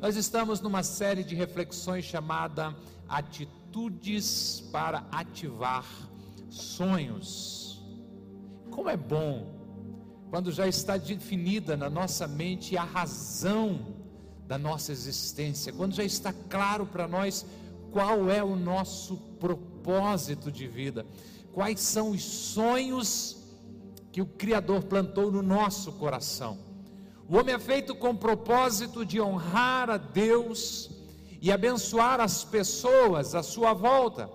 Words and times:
nós 0.00 0.14
estamos 0.14 0.60
numa 0.60 0.84
série 0.84 1.24
de 1.24 1.34
reflexões 1.34 2.04
chamada 2.04 2.72
Atitudes 3.08 4.62
para 4.70 5.04
Ativar 5.10 5.84
Sonhos. 6.48 7.82
Como 8.70 8.88
é 8.88 8.96
bom 8.96 9.58
quando 10.30 10.52
já 10.52 10.68
está 10.68 10.96
definida 10.96 11.76
na 11.76 11.90
nossa 11.90 12.28
mente 12.28 12.76
a 12.76 12.84
razão 12.84 13.86
da 14.46 14.56
nossa 14.56 14.92
existência, 14.92 15.72
quando 15.72 15.94
já 15.94 16.04
está 16.04 16.32
claro 16.32 16.86
para 16.86 17.08
nós 17.08 17.44
qual 17.90 18.30
é 18.30 18.42
o 18.42 18.54
nosso 18.54 19.16
propósito 19.40 20.52
de 20.52 20.68
vida, 20.68 21.04
quais 21.52 21.80
são 21.80 22.10
os 22.10 22.22
sonhos 22.22 23.36
que 24.12 24.22
o 24.22 24.26
Criador 24.26 24.84
plantou 24.84 25.32
no 25.32 25.42
nosso 25.42 25.92
coração. 25.92 26.67
O 27.30 27.36
homem 27.36 27.54
é 27.54 27.58
feito 27.58 27.94
com 27.94 28.08
o 28.08 28.16
propósito 28.16 29.04
de 29.04 29.20
honrar 29.20 29.90
a 29.90 29.98
Deus 29.98 30.88
e 31.42 31.52
abençoar 31.52 32.22
as 32.22 32.42
pessoas 32.42 33.34
à 33.34 33.42
sua 33.42 33.74
volta. 33.74 34.30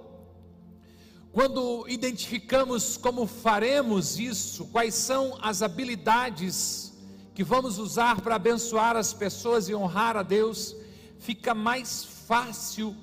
Quando 1.32 1.90
identificamos 1.90 2.96
como 2.96 3.26
faremos 3.26 4.20
isso, 4.20 4.66
quais 4.66 4.94
são 4.94 5.36
as 5.42 5.64
habilidades 5.64 6.94
que 7.34 7.44
vamos 7.44 7.80
usar 7.80 8.22
para 8.22 8.36
abençoar 8.36 8.96
as 8.96 9.12
pessoas 9.12 9.68
e 9.68 9.74
honrar 9.74 10.16
a 10.16 10.22
Deus, 10.22 10.76
fica 11.18 11.56
mais 11.56 12.04
fácil 12.28 12.96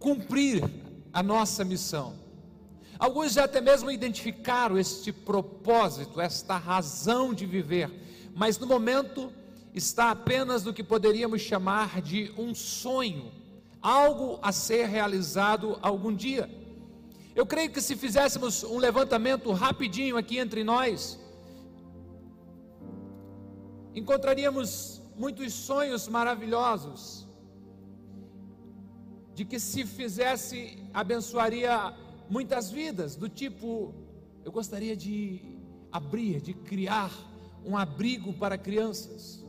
cumprir 0.00 0.68
a 1.12 1.22
nossa 1.22 1.64
missão. 1.64 2.14
Alguns 2.98 3.34
já 3.34 3.44
até 3.44 3.60
mesmo 3.60 3.92
identificaram 3.92 4.76
este 4.76 5.12
propósito, 5.12 6.20
esta 6.20 6.56
razão 6.56 7.32
de 7.32 7.46
viver, 7.46 8.05
mas 8.36 8.58
no 8.58 8.66
momento 8.66 9.32
está 9.72 10.10
apenas 10.10 10.62
no 10.62 10.74
que 10.74 10.84
poderíamos 10.84 11.40
chamar 11.40 12.02
de 12.02 12.30
um 12.36 12.54
sonho, 12.54 13.32
algo 13.80 14.38
a 14.42 14.52
ser 14.52 14.86
realizado 14.88 15.78
algum 15.80 16.14
dia. 16.14 16.46
Eu 17.34 17.46
creio 17.46 17.70
que 17.70 17.80
se 17.80 17.96
fizéssemos 17.96 18.62
um 18.62 18.76
levantamento 18.76 19.50
rapidinho 19.52 20.18
aqui 20.18 20.36
entre 20.36 20.62
nós, 20.62 21.18
encontraríamos 23.94 25.00
muitos 25.16 25.54
sonhos 25.54 26.06
maravilhosos, 26.06 27.26
de 29.34 29.46
que 29.46 29.58
se 29.58 29.86
fizesse, 29.86 30.78
abençoaria 30.92 31.94
muitas 32.28 32.70
vidas, 32.70 33.16
do 33.16 33.30
tipo, 33.30 33.94
eu 34.44 34.52
gostaria 34.52 34.94
de 34.94 35.40
abrir, 35.90 36.42
de 36.42 36.52
criar 36.52 37.10
um 37.66 37.76
abrigo 37.76 38.32
para 38.32 38.56
crianças. 38.56 39.44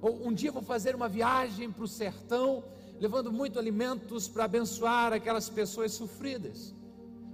Ou 0.00 0.26
um 0.26 0.32
dia 0.32 0.50
vou 0.50 0.62
fazer 0.62 0.94
uma 0.94 1.08
viagem 1.08 1.70
para 1.70 1.84
o 1.84 1.88
sertão, 1.88 2.64
levando 2.98 3.30
muito 3.30 3.58
alimentos 3.58 4.26
para 4.28 4.44
abençoar 4.44 5.12
aquelas 5.12 5.48
pessoas 5.48 5.92
sofridas. 5.92 6.74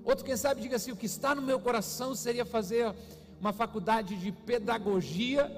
Outro, 0.04 0.24
quem 0.24 0.36
sabe, 0.36 0.60
diga 0.60 0.76
assim: 0.76 0.92
o 0.92 0.96
que 0.96 1.06
está 1.06 1.34
no 1.34 1.42
meu 1.42 1.60
coração 1.60 2.14
seria 2.14 2.44
fazer 2.44 2.92
uma 3.40 3.52
faculdade 3.52 4.16
de 4.16 4.32
pedagogia, 4.32 5.50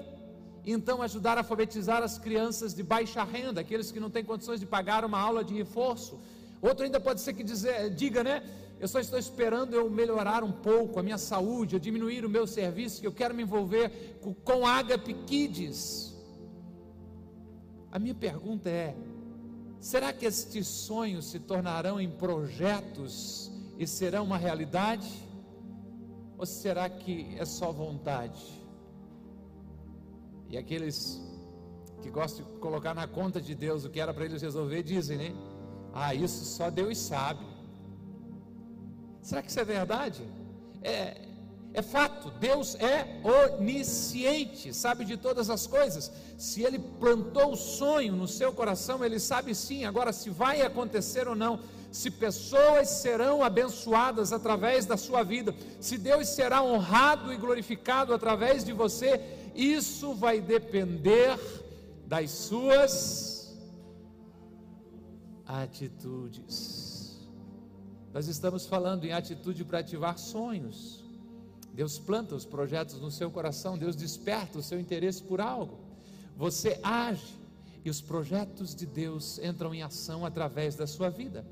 e 0.63 0.71
então 0.71 1.01
ajudar 1.01 1.37
a 1.37 1.41
alfabetizar 1.41 2.03
as 2.03 2.17
crianças 2.19 2.73
de 2.73 2.83
baixa 2.83 3.23
renda, 3.23 3.61
aqueles 3.61 3.91
que 3.91 3.99
não 3.99 4.09
têm 4.09 4.23
condições 4.23 4.59
de 4.59 4.65
pagar 4.65 5.03
uma 5.03 5.19
aula 5.19 5.43
de 5.43 5.53
reforço. 5.53 6.19
Outro 6.61 6.83
ainda 6.83 6.99
pode 6.99 7.21
ser 7.21 7.33
que 7.33 7.43
dizer, 7.43 7.89
diga, 7.89 8.23
né? 8.23 8.43
Eu 8.79 8.87
só 8.87 8.99
estou 8.99 9.19
esperando 9.19 9.73
eu 9.73 9.89
melhorar 9.89 10.41
um 10.41 10.51
pouco 10.51 10.99
a 10.99 11.03
minha 11.03 11.17
saúde, 11.17 11.75
eu 11.75 11.79
diminuir 11.79 12.23
o 12.23 12.29
meu 12.29 12.47
serviço, 12.47 13.01
que 13.01 13.07
eu 13.07 13.11
quero 13.11 13.35
me 13.35 13.43
envolver 13.43 14.17
com, 14.21 14.33
com 14.33 14.65
Agape 14.65 15.13
Kids. 15.25 16.15
A 17.91 17.99
minha 17.99 18.15
pergunta 18.15 18.69
é: 18.69 18.95
será 19.81 20.13
que 20.13 20.25
estes 20.25 20.65
sonhos 20.65 21.25
se 21.25 21.39
tornarão 21.39 21.99
em 21.99 22.09
projetos 22.09 23.51
e 23.77 23.85
serão 23.85 24.23
uma 24.23 24.37
realidade? 24.37 25.09
Ou 26.37 26.45
será 26.45 26.89
que 26.89 27.35
é 27.37 27.43
só 27.43 27.73
vontade? 27.73 28.41
E 30.49 30.57
aqueles 30.57 31.21
que 32.01 32.09
gostam 32.09 32.45
de 32.45 32.59
colocar 32.59 32.93
na 32.93 33.07
conta 33.07 33.41
de 33.41 33.53
Deus 33.53 33.83
o 33.83 33.89
que 33.89 33.99
era 33.99 34.13
para 34.13 34.23
eles 34.23 34.41
resolver, 34.41 34.83
dizem, 34.83 35.17
né? 35.17 35.35
Ah, 35.93 36.15
isso 36.15 36.45
só 36.45 36.69
Deus 36.69 36.97
sabe. 36.97 37.45
Será 39.21 39.41
que 39.41 39.49
isso 39.49 39.59
é 39.59 39.65
verdade? 39.65 40.23
É, 40.81 41.21
é 41.73 41.81
fato, 41.81 42.31
Deus 42.39 42.75
é 42.75 43.21
onisciente, 43.23 44.73
sabe 44.73 45.05
de 45.05 45.17
todas 45.17 45.49
as 45.49 45.67
coisas. 45.67 46.11
Se 46.37 46.63
Ele 46.63 46.79
plantou 46.79 47.51
o 47.51 47.55
sonho 47.55 48.15
no 48.15 48.27
seu 48.27 48.51
coração, 48.51 49.03
Ele 49.05 49.19
sabe 49.19 49.53
sim. 49.53 49.85
Agora, 49.85 50.11
se 50.11 50.29
vai 50.29 50.61
acontecer 50.61 51.27
ou 51.27 51.35
não, 51.35 51.59
se 51.91 52.09
pessoas 52.09 52.89
serão 52.89 53.43
abençoadas 53.43 54.31
através 54.31 54.85
da 54.85 54.97
sua 54.97 55.23
vida, 55.23 55.55
se 55.79 55.97
Deus 55.97 56.29
será 56.29 56.63
honrado 56.63 57.33
e 57.33 57.37
glorificado 57.37 58.13
através 58.13 58.63
de 58.63 58.73
você, 58.73 59.21
isso 59.55 60.13
vai 60.13 60.39
depender 60.39 61.39
das 62.05 62.31
suas 62.31 63.55
atitudes. 65.45 66.88
Nós 68.13 68.27
estamos 68.27 68.65
falando 68.65 69.05
em 69.05 69.11
atitude 69.11 69.63
para 69.63 69.79
ativar 69.79 70.17
sonhos. 70.17 71.03
Deus 71.73 71.99
planta 71.99 72.35
os 72.35 72.43
projetos 72.43 72.99
no 72.99 73.11
seu 73.11 73.29
coração, 73.29 73.77
Deus 73.77 73.95
desperta 73.95 74.57
o 74.57 74.63
seu 74.63 74.79
interesse 74.79 75.21
por 75.21 75.39
algo. 75.39 75.79
Você 76.35 76.79
age 76.81 77.37
e 77.85 77.89
os 77.89 78.01
projetos 78.01 78.73
de 78.73 78.85
Deus 78.85 79.39
entram 79.39 79.73
em 79.73 79.83
ação 79.83 80.25
através 80.25 80.75
da 80.75 80.87
sua 80.87 81.09
vida. 81.09 81.45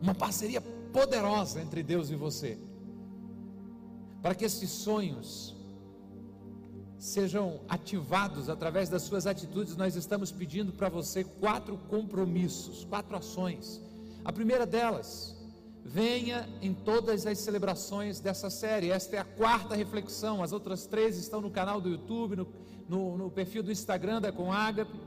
Uma 0.00 0.14
parceria 0.14 0.60
poderosa 0.60 1.60
entre 1.60 1.82
Deus 1.82 2.10
e 2.10 2.14
você. 2.14 2.56
Para 4.22 4.34
que 4.34 4.44
esses 4.44 4.70
sonhos 4.70 5.54
sejam 6.98 7.60
ativados 7.68 8.48
através 8.48 8.88
das 8.88 9.02
suas 9.02 9.26
atitudes, 9.26 9.76
nós 9.76 9.96
estamos 9.96 10.30
pedindo 10.30 10.72
para 10.72 10.88
você 10.88 11.24
quatro 11.24 11.76
compromissos, 11.88 12.84
quatro 12.84 13.16
ações 13.16 13.82
a 14.24 14.32
primeira 14.32 14.64
delas, 14.64 15.36
venha 15.84 16.48
em 16.62 16.72
todas 16.72 17.26
as 17.26 17.38
celebrações 17.38 18.20
dessa 18.20 18.48
série. 18.48 18.90
Esta 18.90 19.16
é 19.16 19.18
a 19.18 19.24
quarta 19.24 19.74
reflexão. 19.74 20.42
As 20.42 20.52
outras 20.52 20.86
três 20.86 21.18
estão 21.18 21.40
no 21.40 21.50
canal 21.50 21.80
do 21.80 21.90
YouTube, 21.90 22.36
no, 22.36 22.48
no, 22.88 23.18
no 23.18 23.30
perfil 23.30 23.62
do 23.62 23.70
Instagram 23.70 24.20
da 24.20 24.32
Conagape. 24.32 24.98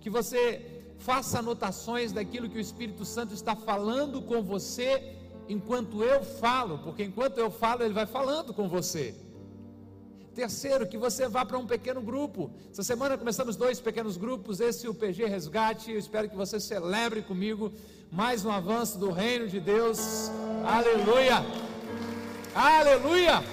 Que 0.00 0.10
você 0.10 0.84
faça 0.98 1.38
anotações 1.38 2.12
daquilo 2.12 2.48
que 2.48 2.58
o 2.58 2.60
Espírito 2.60 3.04
Santo 3.04 3.32
está 3.32 3.56
falando 3.56 4.20
com 4.20 4.42
você 4.42 5.16
enquanto 5.48 6.02
eu 6.02 6.22
falo, 6.22 6.78
porque 6.78 7.02
enquanto 7.02 7.38
eu 7.38 7.50
falo, 7.50 7.82
ele 7.82 7.94
vai 7.94 8.06
falando 8.06 8.54
com 8.54 8.68
você. 8.68 9.14
Terceiro, 10.34 10.86
que 10.86 10.96
você 10.96 11.28
vá 11.28 11.44
para 11.44 11.58
um 11.58 11.66
pequeno 11.66 12.00
grupo. 12.00 12.50
Essa 12.70 12.82
semana 12.82 13.18
começamos 13.18 13.54
dois 13.54 13.80
pequenos 13.80 14.16
grupos, 14.16 14.60
esse 14.60 14.88
o 14.88 14.94
PG 14.94 15.26
Resgate. 15.26 15.92
Eu 15.92 15.98
espero 15.98 16.28
que 16.28 16.36
você 16.36 16.58
celebre 16.58 17.20
comigo 17.20 17.70
mais 18.10 18.44
um 18.44 18.50
avanço 18.50 18.98
do 18.98 19.10
reino 19.10 19.46
de 19.46 19.60
Deus. 19.60 20.30
Aleluia! 20.64 21.44
Aleluia! 22.54 23.44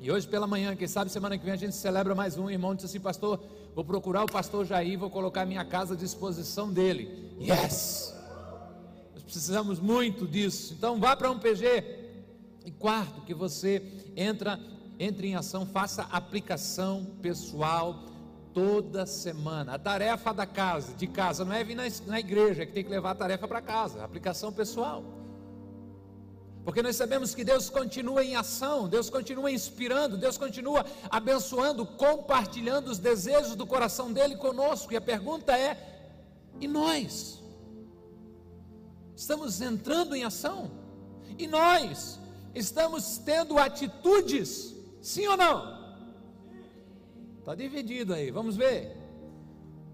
E 0.00 0.10
hoje 0.10 0.26
pela 0.26 0.48
manhã, 0.48 0.74
quem 0.74 0.88
sabe 0.88 1.12
semana 1.12 1.38
que 1.38 1.44
vem 1.44 1.54
a 1.54 1.56
gente 1.56 1.76
celebra 1.76 2.12
mais 2.12 2.36
um. 2.36 2.50
Irmão 2.50 2.74
disse 2.74 2.86
assim, 2.86 2.98
pastor, 2.98 3.40
vou 3.72 3.84
procurar 3.84 4.24
o 4.24 4.26
pastor 4.26 4.66
Jair, 4.66 4.98
vou 4.98 5.08
colocar 5.08 5.46
minha 5.46 5.64
casa 5.64 5.94
à 5.94 5.96
disposição 5.96 6.72
dele. 6.72 7.32
Yes! 7.40 8.11
Precisamos 9.32 9.80
muito 9.80 10.28
disso. 10.28 10.74
Então 10.74 11.00
vá 11.00 11.16
para 11.16 11.30
um 11.30 11.38
PG. 11.38 12.00
E 12.66 12.70
quarto, 12.70 13.22
que 13.22 13.32
você 13.32 13.82
entra, 14.14 14.60
entre 14.98 15.28
em 15.28 15.34
ação, 15.34 15.66
faça 15.66 16.02
aplicação 16.12 17.06
pessoal 17.22 18.04
toda 18.52 19.06
semana. 19.06 19.74
A 19.74 19.78
tarefa 19.78 20.34
da 20.34 20.44
casa, 20.44 20.92
de 20.94 21.06
casa, 21.06 21.46
não 21.46 21.52
é 21.54 21.64
vir 21.64 21.74
na, 21.74 22.20
igreja 22.20 22.66
que 22.66 22.72
tem 22.72 22.84
que 22.84 22.90
levar 22.90 23.12
a 23.12 23.14
tarefa 23.14 23.48
para 23.48 23.62
casa, 23.62 24.04
aplicação 24.04 24.52
pessoal. 24.52 25.02
Porque 26.62 26.82
nós 26.82 26.94
sabemos 26.94 27.34
que 27.34 27.42
Deus 27.42 27.70
continua 27.70 28.22
em 28.22 28.36
ação, 28.36 28.86
Deus 28.86 29.08
continua 29.08 29.50
inspirando, 29.50 30.16
Deus 30.16 30.36
continua 30.36 30.84
abençoando, 31.10 31.84
compartilhando 31.86 32.88
os 32.88 32.98
desejos 32.98 33.56
do 33.56 33.66
coração 33.66 34.12
dele 34.12 34.36
conosco. 34.36 34.92
E 34.92 34.96
a 34.96 35.00
pergunta 35.00 35.58
é: 35.58 36.12
e 36.60 36.68
nós? 36.68 37.41
Estamos 39.14 39.60
entrando 39.60 40.14
em 40.14 40.24
ação, 40.24 40.70
e 41.38 41.46
nós 41.46 42.20
estamos 42.54 43.18
tendo 43.18 43.58
atitudes, 43.58 44.74
sim 45.00 45.26
ou 45.26 45.36
não? 45.36 45.82
Está 47.42 47.56
dividido 47.56 48.14
aí, 48.14 48.30
vamos 48.30 48.56
ver. 48.56 48.96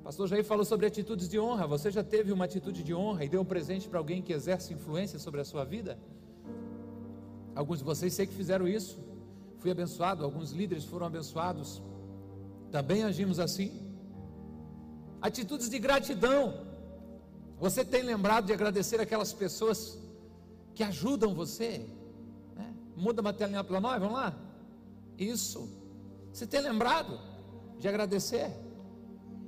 O 0.00 0.02
pastor 0.04 0.28
Jair 0.28 0.44
falou 0.44 0.66
sobre 0.66 0.86
atitudes 0.86 1.28
de 1.28 1.38
honra. 1.38 1.66
Você 1.66 1.90
já 1.90 2.04
teve 2.04 2.30
uma 2.30 2.44
atitude 2.44 2.82
de 2.82 2.94
honra 2.94 3.24
e 3.24 3.28
deu 3.28 3.40
um 3.40 3.44
presente 3.44 3.88
para 3.88 3.98
alguém 3.98 4.20
que 4.20 4.34
exerce 4.34 4.74
influência 4.74 5.18
sobre 5.18 5.40
a 5.40 5.44
sua 5.44 5.64
vida? 5.64 5.98
Alguns 7.54 7.78
de 7.78 7.84
vocês 7.84 8.12
sei 8.12 8.26
que 8.26 8.34
fizeram 8.34 8.68
isso. 8.68 8.98
Fui 9.60 9.70
abençoado, 9.70 10.22
alguns 10.24 10.52
líderes 10.52 10.84
foram 10.84 11.06
abençoados 11.06 11.82
Também 12.70 13.02
agimos 13.02 13.40
assim. 13.40 13.82
Atitudes 15.22 15.70
de 15.70 15.78
gratidão. 15.78 16.67
Você 17.60 17.84
tem 17.84 18.02
lembrado 18.02 18.46
de 18.46 18.52
agradecer 18.52 19.00
aquelas 19.00 19.32
pessoas 19.32 19.98
que 20.74 20.82
ajudam 20.84 21.34
você? 21.34 21.84
Né? 22.54 22.72
Muda 22.96 23.28
a 23.28 23.32
telinha 23.32 23.64
para 23.64 23.80
nós, 23.80 24.00
vamos 24.00 24.14
lá? 24.14 24.32
Isso. 25.18 25.68
Você 26.32 26.46
tem 26.46 26.60
lembrado 26.60 27.18
de 27.78 27.88
agradecer? 27.88 28.50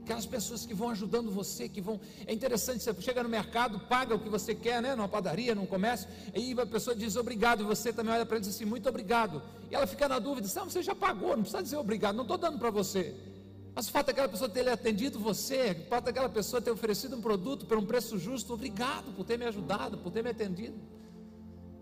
Aquelas 0.02 0.26
pessoas 0.26 0.66
que 0.66 0.74
vão 0.74 0.90
ajudando 0.90 1.30
você, 1.30 1.68
que 1.68 1.80
vão. 1.80 2.00
É 2.26 2.32
interessante, 2.32 2.82
você 2.82 2.92
chega 3.00 3.22
no 3.22 3.28
mercado, 3.28 3.78
paga 3.78 4.12
o 4.12 4.18
que 4.18 4.28
você 4.28 4.56
quer, 4.56 4.82
né? 4.82 4.96
Numa 4.96 5.08
padaria, 5.08 5.54
num 5.54 5.66
comércio, 5.66 6.08
e 6.34 6.52
a 6.58 6.66
pessoa 6.66 6.96
diz 6.96 7.14
obrigado, 7.14 7.60
e 7.60 7.64
você 7.64 7.92
também 7.92 8.12
olha 8.12 8.26
para 8.26 8.36
ele 8.36 8.44
e 8.44 8.48
diz 8.48 8.56
assim, 8.56 8.64
muito 8.64 8.88
obrigado. 8.88 9.40
E 9.70 9.74
ela 9.74 9.86
fica 9.86 10.08
na 10.08 10.18
dúvida, 10.18 10.48
você 10.48 10.82
já 10.82 10.96
pagou, 10.96 11.36
não 11.36 11.42
precisa 11.42 11.62
dizer 11.62 11.76
obrigado, 11.76 12.16
não 12.16 12.22
estou 12.22 12.38
dando 12.38 12.58
para 12.58 12.70
você. 12.70 13.14
Mas 13.80 13.88
o 13.88 13.92
fato 13.92 14.08
daquela 14.08 14.28
pessoa 14.28 14.46
ter 14.46 14.68
atendido 14.68 15.18
você, 15.18 15.74
o 15.86 15.88
fato 15.88 16.04
daquela 16.04 16.28
pessoa 16.28 16.60
ter 16.60 16.70
oferecido 16.70 17.16
um 17.16 17.20
produto 17.22 17.64
por 17.64 17.78
um 17.78 17.86
preço 17.86 18.18
justo, 18.18 18.52
obrigado 18.52 19.10
por 19.16 19.24
ter 19.24 19.38
me 19.38 19.46
ajudado, 19.46 19.96
por 19.96 20.12
ter 20.12 20.22
me 20.22 20.28
atendido. 20.28 20.78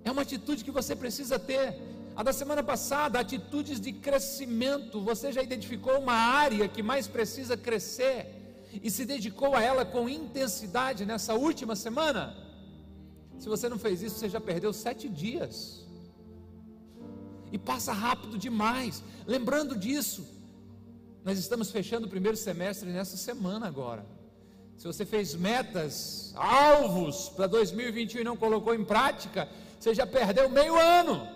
É 0.05 0.11
uma 0.13 0.23
atitude 0.23 0.63
que 0.63 0.71
você 0.71 0.95
precisa 0.95 1.41
ter. 1.41 1.77
A 2.15 2.23
da 2.23 2.33
semana 2.33 2.63
passada, 2.63 3.19
atitudes 3.19 3.81
de 3.81 3.93
crescimento. 3.93 5.01
Você 5.01 5.33
já 5.33 5.43
identificou 5.43 5.99
uma 5.99 6.13
área 6.13 6.69
que 6.69 6.85
mais 6.85 7.09
precisa 7.09 7.57
crescer 7.57 8.69
e 8.81 8.89
se 8.93 9.05
dedicou 9.05 9.57
a 9.57 9.61
ela 9.61 9.85
com 9.85 10.09
intensidade 10.09 11.05
nessa 11.05 11.35
última 11.35 11.75
semana? 11.75 12.37
Se 13.41 13.49
você 13.49 13.69
não 13.69 13.77
fez 13.77 14.03
isso, 14.03 14.21
você 14.21 14.29
já 14.29 14.41
perdeu 14.41 14.73
sete 14.73 15.09
dias. 15.09 15.85
E 17.51 17.59
passa 17.59 17.93
rápido 17.93 18.39
demais. 18.39 19.03
Lembrando 19.27 19.77
disso, 19.77 20.38
nós 21.29 21.39
estamos 21.39 21.71
fechando 21.71 22.07
o 22.07 22.09
primeiro 22.09 22.39
semestre 22.39 22.89
nessa 22.89 23.15
semana 23.19 23.67
agora. 23.67 24.03
Se 24.79 24.87
você 24.87 25.05
fez 25.05 25.35
metas, 25.35 26.33
alvos 26.35 27.29
para 27.29 27.47
2021 27.47 28.23
e 28.23 28.25
não 28.25 28.35
colocou 28.35 28.75
em 28.75 28.83
prática, 28.83 29.47
você 29.79 29.95
já 29.95 30.07
perdeu 30.07 30.49
meio 30.49 30.75
ano. 30.75 31.29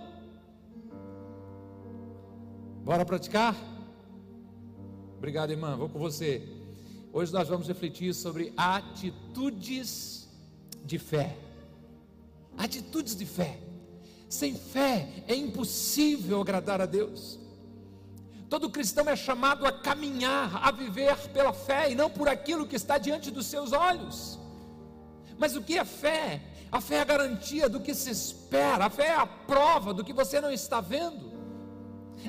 Bora 2.82 3.04
praticar? 3.04 3.54
Obrigado, 5.18 5.50
irmã. 5.50 5.76
Vou 5.76 5.90
com 5.90 5.98
você. 5.98 6.42
Hoje 7.12 7.30
nós 7.30 7.48
vamos 7.48 7.68
refletir 7.68 8.14
sobre 8.14 8.50
atitudes 8.56 10.26
de 10.86 10.98
fé. 10.98 11.36
Atitudes 12.56 13.14
de 13.14 13.26
fé. 13.26 13.58
Sem 14.26 14.54
fé 14.54 15.22
é 15.28 15.34
impossível 15.34 16.40
agradar 16.40 16.80
a 16.80 16.86
Deus. 16.86 17.41
Todo 18.52 18.68
cristão 18.68 19.08
é 19.08 19.16
chamado 19.16 19.66
a 19.66 19.72
caminhar, 19.72 20.60
a 20.62 20.70
viver 20.70 21.16
pela 21.28 21.54
fé 21.54 21.90
e 21.90 21.94
não 21.94 22.10
por 22.10 22.28
aquilo 22.28 22.66
que 22.66 22.76
está 22.76 22.98
diante 22.98 23.30
dos 23.30 23.46
seus 23.46 23.72
olhos. 23.72 24.38
Mas 25.38 25.56
o 25.56 25.62
que 25.62 25.78
é 25.78 25.84
fé? 25.86 26.42
A 26.70 26.78
fé 26.78 26.96
é 26.96 27.00
a 27.00 27.04
garantia 27.04 27.66
do 27.66 27.80
que 27.80 27.94
se 27.94 28.10
espera, 28.10 28.84
a 28.84 28.90
fé 28.90 29.06
é 29.06 29.16
a 29.16 29.26
prova 29.26 29.94
do 29.94 30.04
que 30.04 30.12
você 30.12 30.38
não 30.38 30.50
está 30.50 30.82
vendo. 30.82 31.32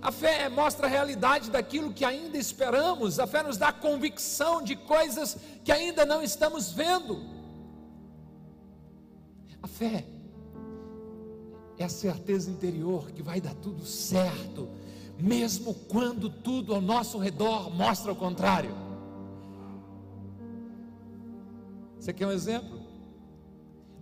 A 0.02 0.14
fé 0.14 0.48
mostra 0.48 0.88
a 0.88 0.90
realidade 0.90 1.52
daquilo 1.52 1.94
que 1.94 2.06
ainda 2.06 2.38
esperamos, 2.38 3.19
a 3.19 3.28
fé 3.28 3.44
nos 3.44 3.58
dá 3.58 3.74
convicção 3.74 4.64
de 4.64 4.78
coisas 4.78 5.38
que 5.62 5.74
ainda 5.74 6.06
não 6.06 6.24
estamos 6.24 6.72
vendo. 6.72 7.22
A 9.62 9.68
fé 9.68 10.06
é 11.78 11.84
a 11.84 11.90
certeza 11.90 12.50
interior 12.50 13.12
que 13.12 13.22
vai 13.22 13.42
dar 13.42 13.56
tudo 13.56 13.86
certo 13.86 14.82
mesmo 15.19 15.74
quando 15.74 16.30
tudo 16.30 16.74
ao 16.74 16.81
nosso 16.81 17.18
redor 17.18 17.69
mostra 17.69 18.12
o 18.12 18.15
contrário. 18.15 18.75
Você 22.00 22.12
quer 22.12 22.27
um 22.27 22.31
exemplo? 22.31 22.81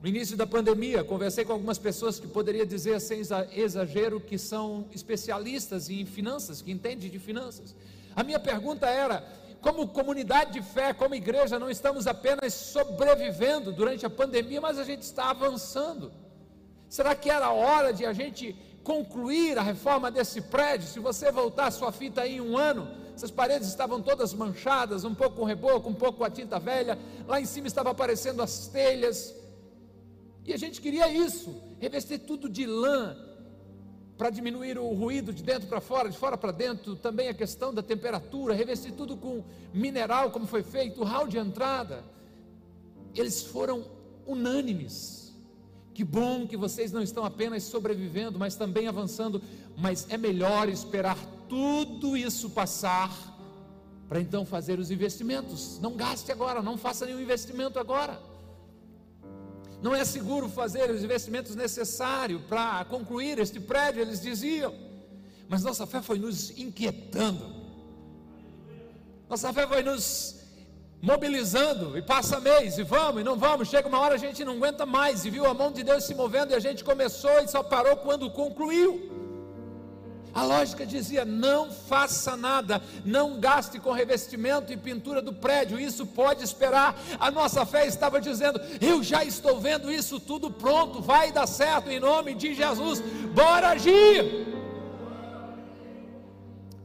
No 0.01 0.07
início 0.07 0.35
da 0.35 0.47
pandemia, 0.47 1.03
conversei 1.03 1.45
com 1.45 1.53
algumas 1.53 1.77
pessoas 1.77 2.19
que 2.19 2.25
poderia 2.25 2.65
dizer 2.65 2.99
sem 2.99 3.21
exagero 3.53 4.19
que 4.19 4.35
são 4.35 4.87
especialistas 4.91 5.89
em 5.89 6.03
finanças, 6.05 6.59
que 6.59 6.71
entendem 6.71 7.09
de 7.11 7.19
finanças. 7.19 7.75
A 8.15 8.23
minha 8.23 8.39
pergunta 8.39 8.87
era: 8.87 9.23
como 9.61 9.87
comunidade 9.87 10.53
de 10.53 10.61
fé, 10.63 10.91
como 10.91 11.13
igreja, 11.13 11.59
não 11.59 11.69
estamos 11.69 12.07
apenas 12.07 12.51
sobrevivendo 12.55 13.71
durante 13.71 14.03
a 14.03 14.09
pandemia, 14.09 14.59
mas 14.59 14.79
a 14.79 14.83
gente 14.83 15.03
está 15.03 15.29
avançando. 15.29 16.11
Será 16.89 17.13
que 17.13 17.29
era 17.29 17.51
hora 17.51 17.93
de 17.93 18.03
a 18.03 18.11
gente 18.11 18.55
concluir 18.83 19.57
a 19.57 19.61
reforma 19.61 20.09
desse 20.09 20.41
prédio, 20.41 20.87
se 20.87 20.99
você 20.99 21.31
voltar 21.31 21.67
a 21.67 21.71
sua 21.71 21.91
fita 21.91 22.21
aí 22.21 22.35
em 22.35 22.41
um 22.41 22.57
ano, 22.57 22.87
essas 23.15 23.31
paredes 23.31 23.67
estavam 23.67 24.01
todas 24.01 24.33
manchadas, 24.33 25.03
um 25.03 25.13
pouco 25.13 25.37
com 25.37 25.43
reboco, 25.43 25.89
um 25.89 25.93
pouco 25.93 26.19
com 26.19 26.23
a 26.23 26.29
tinta 26.29 26.59
velha, 26.59 26.97
lá 27.27 27.39
em 27.39 27.45
cima 27.45 27.67
estava 27.67 27.91
aparecendo 27.91 28.41
as 28.41 28.67
telhas, 28.67 29.35
e 30.45 30.53
a 30.53 30.57
gente 30.57 30.81
queria 30.81 31.07
isso, 31.07 31.55
revestir 31.79 32.19
tudo 32.19 32.49
de 32.49 32.65
lã, 32.65 33.15
para 34.17 34.29
diminuir 34.29 34.77
o 34.77 34.93
ruído 34.93 35.33
de 35.33 35.41
dentro 35.41 35.67
para 35.67 35.81
fora, 35.81 36.07
de 36.07 36.15
fora 36.15 36.37
para 36.37 36.51
dentro, 36.51 36.95
também 36.95 37.27
a 37.27 37.33
questão 37.33 37.73
da 37.73 37.81
temperatura, 37.81 38.53
revestir 38.53 38.91
tudo 38.91 39.17
com 39.17 39.43
mineral, 39.73 40.29
como 40.29 40.45
foi 40.45 40.61
feito, 40.61 41.01
o 41.01 41.03
hall 41.03 41.27
de 41.27 41.39
entrada. 41.39 42.03
Eles 43.15 43.41
foram 43.41 43.83
unânimes 44.27 45.30
que 45.93 46.03
bom 46.03 46.47
que 46.47 46.55
vocês 46.55 46.91
não 46.91 47.01
estão 47.01 47.23
apenas 47.25 47.63
sobrevivendo, 47.63 48.39
mas 48.39 48.55
também 48.55 48.87
avançando. 48.87 49.41
Mas 49.77 50.07
é 50.09 50.17
melhor 50.17 50.69
esperar 50.69 51.17
tudo 51.47 52.15
isso 52.15 52.49
passar 52.49 53.11
para 54.07 54.19
então 54.19 54.45
fazer 54.45 54.79
os 54.79 54.91
investimentos. 54.91 55.79
Não 55.79 55.95
gaste 55.95 56.31
agora, 56.31 56.61
não 56.61 56.77
faça 56.77 57.05
nenhum 57.05 57.19
investimento 57.19 57.79
agora. 57.79 58.19
Não 59.81 59.95
é 59.95 60.05
seguro 60.05 60.47
fazer 60.47 60.91
os 60.91 61.03
investimentos 61.03 61.55
necessários 61.55 62.41
para 62.43 62.85
concluir 62.85 63.39
este 63.39 63.59
prédio, 63.59 64.01
eles 64.01 64.21
diziam. 64.21 64.73
Mas 65.49 65.63
nossa 65.63 65.87
fé 65.87 66.01
foi 66.01 66.19
nos 66.19 66.51
inquietando. 66.57 67.61
Nossa 69.29 69.51
fé 69.51 69.67
foi 69.67 69.81
nos 69.81 70.40
mobilizando, 71.01 71.97
e 71.97 72.01
passa 72.01 72.39
mês, 72.39 72.77
e 72.77 72.83
vamos, 72.83 73.21
e 73.21 73.23
não 73.23 73.35
vamos, 73.35 73.67
chega 73.67 73.87
uma 73.87 73.99
hora 73.99 74.15
a 74.15 74.19
gente 74.19 74.45
não 74.45 74.53
aguenta 74.53 74.85
mais, 74.85 75.25
e 75.25 75.29
viu 75.29 75.45
a 75.45 75.53
mão 75.53 75.71
de 75.71 75.83
Deus 75.83 76.03
se 76.03 76.13
movendo, 76.13 76.51
e 76.51 76.55
a 76.55 76.59
gente 76.59 76.83
começou 76.83 77.39
e 77.39 77.47
só 77.47 77.63
parou 77.63 77.97
quando 77.97 78.29
concluiu. 78.29 79.21
A 80.33 80.43
lógica 80.43 80.85
dizia: 80.85 81.25
não 81.25 81.71
faça 81.71 82.37
nada, 82.37 82.81
não 83.03 83.39
gaste 83.39 83.79
com 83.79 83.91
revestimento 83.91 84.71
e 84.71 84.77
pintura 84.77 85.21
do 85.21 85.33
prédio, 85.33 85.79
isso 85.79 86.05
pode 86.05 86.43
esperar. 86.43 86.97
A 87.19 87.29
nossa 87.29 87.65
fé 87.65 87.85
estava 87.85 88.21
dizendo: 88.21 88.61
eu 88.79 89.03
já 89.03 89.25
estou 89.25 89.59
vendo 89.59 89.91
isso 89.91 90.19
tudo 90.19 90.49
pronto, 90.49 91.01
vai 91.01 91.31
dar 91.31 91.47
certo 91.47 91.89
em 91.89 91.99
nome 91.99 92.33
de 92.33 92.53
Jesus, 92.53 93.01
bora 93.33 93.69
agir. 93.69 94.50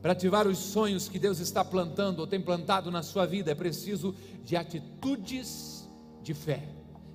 Para 0.06 0.12
ativar 0.12 0.46
os 0.46 0.58
sonhos 0.58 1.08
que 1.08 1.18
Deus 1.18 1.40
está 1.40 1.64
plantando 1.64 2.20
ou 2.20 2.28
tem 2.28 2.40
plantado 2.40 2.92
na 2.92 3.02
sua 3.02 3.26
vida, 3.26 3.50
é 3.50 3.56
preciso 3.56 4.14
de 4.44 4.54
atitudes 4.54 5.90
de 6.22 6.32
fé. 6.32 6.62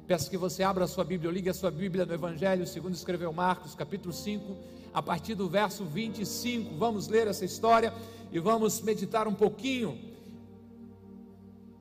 Peço 0.05 0.29
que 0.29 0.35
você 0.35 0.61
abra 0.61 0.83
a 0.83 0.87
sua 0.89 1.05
Bíblia, 1.05 1.29
ou 1.29 1.33
ligue 1.33 1.49
a 1.49 1.53
sua 1.53 1.71
Bíblia 1.71 2.05
no 2.05 2.13
Evangelho, 2.13 2.67
segundo 2.67 2.93
escreveu 2.93 3.31
Marcos, 3.31 3.73
capítulo 3.75 4.13
5, 4.13 4.57
a 4.93 5.01
partir 5.01 5.35
do 5.35 5.47
verso 5.47 5.85
25. 5.85 6.75
Vamos 6.75 7.07
ler 7.07 7.27
essa 7.27 7.45
história 7.45 7.93
e 8.29 8.39
vamos 8.39 8.81
meditar 8.81 9.25
um 9.25 9.33
pouquinho 9.33 9.97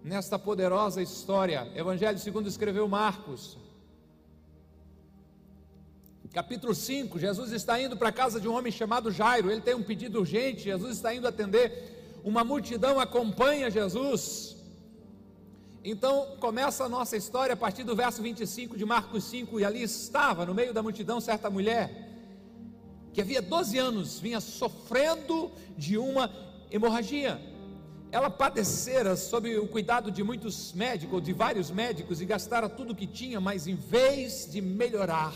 nesta 0.05 0.39
poderosa 0.39 1.03
história. 1.03 1.73
Evangelho 1.75 2.21
segundo 2.21 2.49
escreveu 2.49 2.87
Marcos, 2.87 3.59
capítulo 6.33 6.73
5, 6.73 7.19
Jesus 7.19 7.51
está 7.51 7.81
indo 7.81 7.97
para 7.97 8.11
a 8.11 8.13
casa 8.13 8.41
de 8.41 8.47
um 8.47 8.55
homem 8.55 8.71
chamado 8.71 9.11
Jairo, 9.11 9.51
ele 9.51 9.61
tem 9.61 9.75
um 9.75 9.83
pedido 9.83 10.21
urgente, 10.21 10.63
Jesus 10.63 10.97
está 10.97 11.13
indo 11.13 11.27
atender, 11.27 12.21
uma 12.23 12.45
multidão 12.45 13.01
acompanha 13.01 13.71
Jesus. 13.71 14.57
Então 15.83 16.37
começa 16.39 16.85
a 16.85 16.89
nossa 16.89 17.17
história 17.17 17.55
a 17.55 17.57
partir 17.57 17.83
do 17.83 17.97
verso 17.97 18.23
25 18.23 18.77
de 18.77 18.85
Marcos 18.85 19.25
5, 19.25 19.59
e 19.59 19.65
ali 19.65 19.83
estava 19.83 20.47
no 20.47 20.55
meio 20.55 20.73
da 20.73 20.83
multidão 20.83 21.21
certa 21.21 21.51
mulher, 21.51 22.09
que 23.13 23.21
havia 23.21 23.43
12 23.43 23.77
anos 23.79 24.21
vinha 24.21 24.41
sofrendo 24.41 25.51
de 25.77 25.99
uma 25.99 26.31
hemorragia. 26.71 27.41
Ela 28.13 28.31
padecera 28.31 29.17
sob 29.17 29.57
o 29.59 29.67
cuidado 29.67 30.13
de 30.13 30.23
muitos 30.23 30.73
médicos, 30.75 31.23
de 31.23 31.33
vários 31.33 31.73
médicos, 31.73 32.21
e 32.21 32.25
gastara 32.25 32.69
tudo 32.69 32.93
o 32.93 32.95
que 32.95 33.07
tinha, 33.07 33.41
mas 33.41 33.67
em 33.67 33.75
vez 33.75 34.49
de 34.51 34.61
melhorar, 34.61 35.35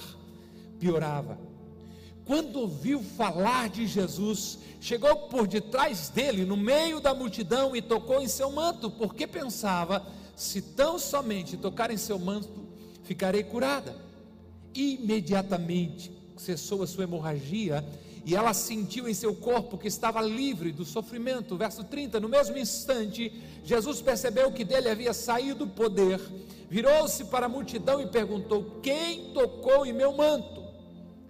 piorava. 0.85 1.39
Quando 2.27 2.61
ouviu 2.61 3.03
falar 3.03 3.71
de 3.71 3.87
Jesus, 3.87 4.59
chegou 4.81 5.17
por 5.29 5.47
detrás 5.47 6.11
dele, 6.11 6.45
no 6.45 6.59
meio 6.59 7.01
da 7.01 7.15
multidão, 7.15 7.75
e 7.75 7.81
tocou 7.81 8.21
em 8.21 8.29
seu 8.29 8.51
manto, 8.51 8.91
porque 8.91 9.27
pensava: 9.27 10.07
se 10.37 10.61
tão 10.61 10.99
somente 10.99 11.57
tocar 11.57 11.91
em 11.91 11.97
seu 11.97 12.19
manto, 12.19 12.67
ficarei 13.03 13.43
curada. 13.43 13.97
Imediatamente 14.75 16.13
cessou 16.37 16.83
a 16.83 16.87
sua 16.87 17.05
hemorragia 17.05 17.83
e 18.27 18.35
ela 18.35 18.55
sentiu 18.55 19.09
em 19.09 19.15
seu 19.15 19.35
corpo 19.35 19.79
que 19.79 19.87
estava 19.87 20.21
livre 20.21 20.73
do 20.73 20.85
sofrimento. 20.85 21.57
Verso 21.57 21.85
30: 21.85 22.21
No 22.21 22.29
mesmo 22.29 22.59
instante, 22.59 23.33
Jesus 23.65 24.03
percebeu 24.03 24.53
que 24.53 24.65
dele 24.65 24.89
havia 24.91 25.13
saído 25.15 25.65
o 25.65 25.69
poder, 25.69 26.21
virou-se 26.69 27.25
para 27.27 27.47
a 27.47 27.51
multidão 27.51 28.01
e 28.01 28.07
perguntou: 28.07 28.81
Quem 28.83 29.33
tocou 29.33 29.87
em 29.87 29.93
meu 29.93 30.13
manto? 30.15 30.54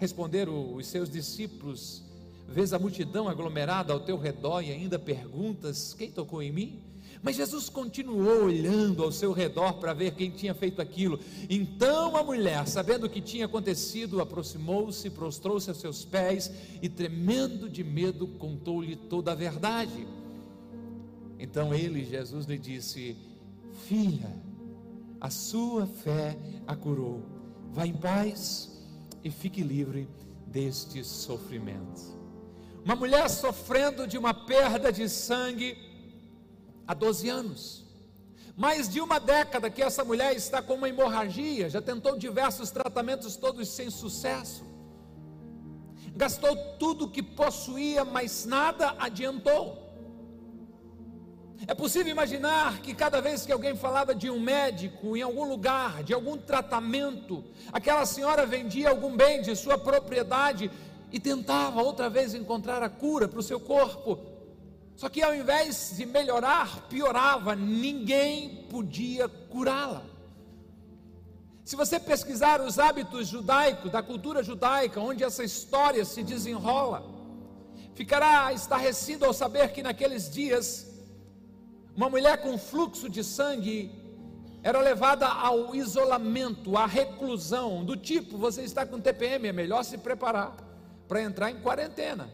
Responderam 0.04 0.74
os 0.74 0.86
seus 0.86 1.08
discípulos: 1.08 2.02
Vês 2.46 2.74
a 2.74 2.78
multidão 2.78 3.26
aglomerada 3.26 3.90
ao 3.90 4.00
teu 4.00 4.18
redor 4.18 4.60
e 4.60 4.70
ainda 4.70 4.98
perguntas: 4.98 5.94
Quem 5.94 6.10
tocou 6.10 6.42
em 6.42 6.52
mim? 6.52 6.82
Mas 7.22 7.36
Jesus 7.36 7.70
continuou 7.70 8.44
olhando 8.44 9.02
ao 9.02 9.10
seu 9.10 9.32
redor 9.32 9.80
para 9.80 9.94
ver 9.94 10.10
quem 10.10 10.30
tinha 10.30 10.54
feito 10.54 10.82
aquilo. 10.82 11.18
Então 11.48 12.18
a 12.18 12.22
mulher, 12.22 12.68
sabendo 12.68 13.06
o 13.06 13.08
que 13.08 13.22
tinha 13.22 13.46
acontecido, 13.46 14.20
aproximou-se, 14.20 15.08
prostrou-se 15.08 15.70
a 15.70 15.74
seus 15.74 16.04
pés 16.04 16.52
e, 16.82 16.88
tremendo 16.90 17.66
de 17.66 17.82
medo, 17.82 18.26
contou-lhe 18.26 18.96
toda 18.96 19.32
a 19.32 19.34
verdade. 19.34 20.06
Então 21.38 21.72
ele, 21.72 22.04
Jesus, 22.04 22.44
lhe 22.44 22.58
disse: 22.58 23.16
Filha, 23.88 24.36
a 25.18 25.30
sua 25.30 25.86
fé 25.86 26.36
a 26.66 26.76
curou. 26.76 27.22
Vá 27.72 27.86
em 27.86 27.94
paz 27.94 28.73
e 29.24 29.30
fique 29.30 29.62
livre 29.62 30.06
deste 30.46 31.02
sofrimento. 31.02 32.14
Uma 32.84 32.94
mulher 32.94 33.28
sofrendo 33.30 34.06
de 34.06 34.18
uma 34.18 34.34
perda 34.34 34.92
de 34.92 35.08
sangue 35.08 35.76
há 36.86 36.92
12 36.92 37.30
anos. 37.30 37.84
Mais 38.54 38.88
de 38.88 39.00
uma 39.00 39.18
década 39.18 39.70
que 39.70 39.82
essa 39.82 40.04
mulher 40.04 40.36
está 40.36 40.62
com 40.62 40.74
uma 40.74 40.88
hemorragia, 40.88 41.68
já 41.70 41.80
tentou 41.80 42.16
diversos 42.16 42.70
tratamentos, 42.70 43.34
todos 43.34 43.68
sem 43.68 43.90
sucesso. 43.90 44.64
Gastou 46.14 46.54
tudo 46.78 47.10
que 47.10 47.22
possuía, 47.22 48.04
mas 48.04 48.44
nada 48.44 48.94
adiantou. 48.98 49.83
É 51.66 51.74
possível 51.74 52.10
imaginar 52.10 52.80
que 52.80 52.92
cada 52.94 53.20
vez 53.20 53.46
que 53.46 53.52
alguém 53.52 53.74
falava 53.76 54.14
de 54.14 54.28
um 54.28 54.40
médico 54.40 55.16
em 55.16 55.22
algum 55.22 55.44
lugar, 55.44 56.02
de 56.02 56.12
algum 56.12 56.36
tratamento, 56.36 57.44
aquela 57.72 58.04
senhora 58.04 58.44
vendia 58.44 58.90
algum 58.90 59.16
bem 59.16 59.40
de 59.40 59.54
sua 59.56 59.78
propriedade 59.78 60.70
e 61.12 61.20
tentava 61.20 61.80
outra 61.80 62.10
vez 62.10 62.34
encontrar 62.34 62.82
a 62.82 62.88
cura 62.88 63.28
para 63.28 63.38
o 63.38 63.42
seu 63.42 63.60
corpo, 63.60 64.18
só 64.96 65.08
que 65.08 65.22
ao 65.22 65.34
invés 65.34 65.94
de 65.96 66.04
melhorar, 66.06 66.88
piorava, 66.88 67.54
ninguém 67.56 68.66
podia 68.68 69.28
curá-la. 69.28 70.04
Se 71.64 71.76
você 71.76 71.98
pesquisar 71.98 72.60
os 72.60 72.78
hábitos 72.78 73.26
judaicos, 73.26 73.90
da 73.90 74.02
cultura 74.02 74.42
judaica, 74.42 75.00
onde 75.00 75.24
essa 75.24 75.42
história 75.42 76.04
se 76.04 76.22
desenrola, 76.22 77.02
ficará 77.94 78.52
estarrecido 78.52 79.24
ao 79.24 79.32
saber 79.32 79.72
que 79.72 79.82
naqueles 79.82 80.30
dias, 80.30 80.93
uma 81.96 82.10
mulher 82.10 82.42
com 82.42 82.58
fluxo 82.58 83.08
de 83.08 83.22
sangue 83.22 83.90
era 84.62 84.80
levada 84.80 85.28
ao 85.28 85.74
isolamento, 85.74 86.76
à 86.76 86.86
reclusão, 86.86 87.84
do 87.84 87.96
tipo: 87.96 88.36
você 88.36 88.62
está 88.62 88.84
com 88.86 89.00
TPM, 89.00 89.48
é 89.48 89.52
melhor 89.52 89.84
se 89.84 89.98
preparar 89.98 90.56
para 91.06 91.22
entrar 91.22 91.50
em 91.50 91.60
quarentena. 91.60 92.30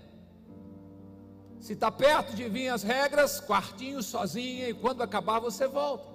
Se 1.60 1.74
está 1.74 1.90
perto 1.90 2.34
de 2.34 2.48
vir 2.48 2.68
as 2.68 2.82
regras, 2.82 3.40
quartinho 3.40 4.02
sozinha, 4.02 4.68
e 4.68 4.74
quando 4.74 5.02
acabar 5.02 5.40
você 5.40 5.66
volta. 5.66 6.08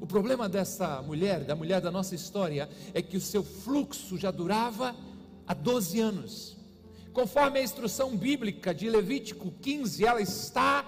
O 0.00 0.06
problema 0.06 0.48
dessa 0.48 1.02
mulher, 1.02 1.44
da 1.44 1.56
mulher 1.56 1.80
da 1.80 1.90
nossa 1.90 2.14
história, 2.14 2.68
é 2.94 3.02
que 3.02 3.16
o 3.16 3.20
seu 3.20 3.42
fluxo 3.42 4.16
já 4.16 4.30
durava 4.30 4.94
há 5.46 5.52
12 5.52 6.00
anos. 6.00 6.56
Conforme 7.12 7.58
a 7.58 7.62
instrução 7.62 8.16
bíblica 8.16 8.72
de 8.72 8.88
Levítico 8.88 9.50
15, 9.60 10.06
ela 10.06 10.22
está 10.22 10.84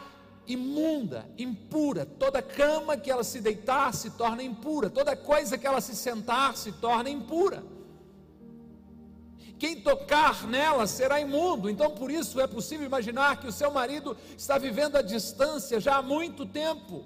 imunda, 0.53 1.29
impura. 1.37 2.07
Toda 2.07 2.43
cama 2.43 2.97
que 2.97 3.11
ela 3.11 3.25
se 3.25 3.41
deitar 3.41 3.93
se 3.95 4.11
torna 4.11 4.43
impura, 4.43 4.91
toda 4.91 5.17
coisa 5.17 5.59
que 5.59 5.67
ela 5.67 5.81
se 5.81 5.97
sentar 5.97 6.57
se 6.57 6.73
torna 6.73 7.11
impura 7.11 7.63
quem 9.63 9.81
tocar 9.81 10.45
nela 10.49 10.89
será 10.89 11.21
imundo. 11.21 11.71
Então, 11.71 11.93
por 11.93 12.11
isso 12.11 12.41
é 12.41 12.49
possível 12.49 12.85
imaginar 12.85 13.39
que 13.39 13.47
o 13.47 13.53
seu 13.53 13.71
marido 13.71 14.17
está 14.37 14.59
vivendo 14.59 14.97
à 14.97 15.03
distância 15.03 15.79
já 15.79 15.99
há 15.99 16.03
muito 16.03 16.45
tempo. 16.45 17.05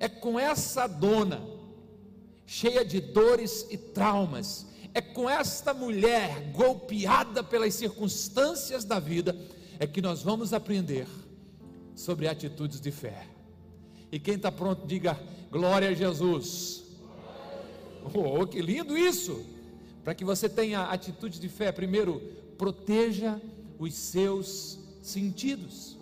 É 0.00 0.08
com 0.08 0.40
essa 0.40 0.86
dona, 0.86 1.42
cheia 2.46 2.82
de 2.82 3.02
dores 3.02 3.66
e 3.70 3.76
traumas, 3.76 4.66
é 4.94 5.02
com 5.02 5.28
esta 5.28 5.74
mulher 5.74 6.50
golpeada 6.52 7.44
pelas 7.44 7.74
circunstâncias 7.74 8.82
da 8.82 8.98
vida, 8.98 9.36
é 9.78 9.86
que 9.86 10.00
nós 10.00 10.22
vamos 10.22 10.54
aprender 10.54 11.06
sobre 11.94 12.28
atitudes 12.28 12.80
de 12.80 12.90
fé. 12.90 13.26
E 14.10 14.18
quem 14.18 14.34
está 14.34 14.50
pronto, 14.50 14.86
diga 14.86 15.18
glória 15.50 15.88
a 15.88 15.94
Jesus. 15.94 16.84
Oh, 18.12 18.46
que 18.46 18.60
lindo 18.60 18.96
isso! 18.96 19.44
Para 20.02 20.14
que 20.14 20.24
você 20.24 20.48
tenha 20.48 20.82
atitude 20.84 21.40
de 21.40 21.48
fé, 21.48 21.72
primeiro, 21.72 22.20
proteja 22.58 23.40
os 23.78 23.94
seus 23.94 24.78
sentidos. 25.02 25.96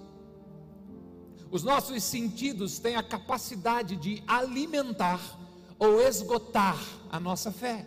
Os 1.50 1.62
nossos 1.62 2.02
sentidos 2.02 2.78
têm 2.78 2.96
a 2.96 3.02
capacidade 3.02 3.96
de 3.96 4.22
alimentar 4.26 5.20
ou 5.78 6.00
esgotar 6.00 6.78
a 7.10 7.20
nossa 7.20 7.52
fé. 7.52 7.86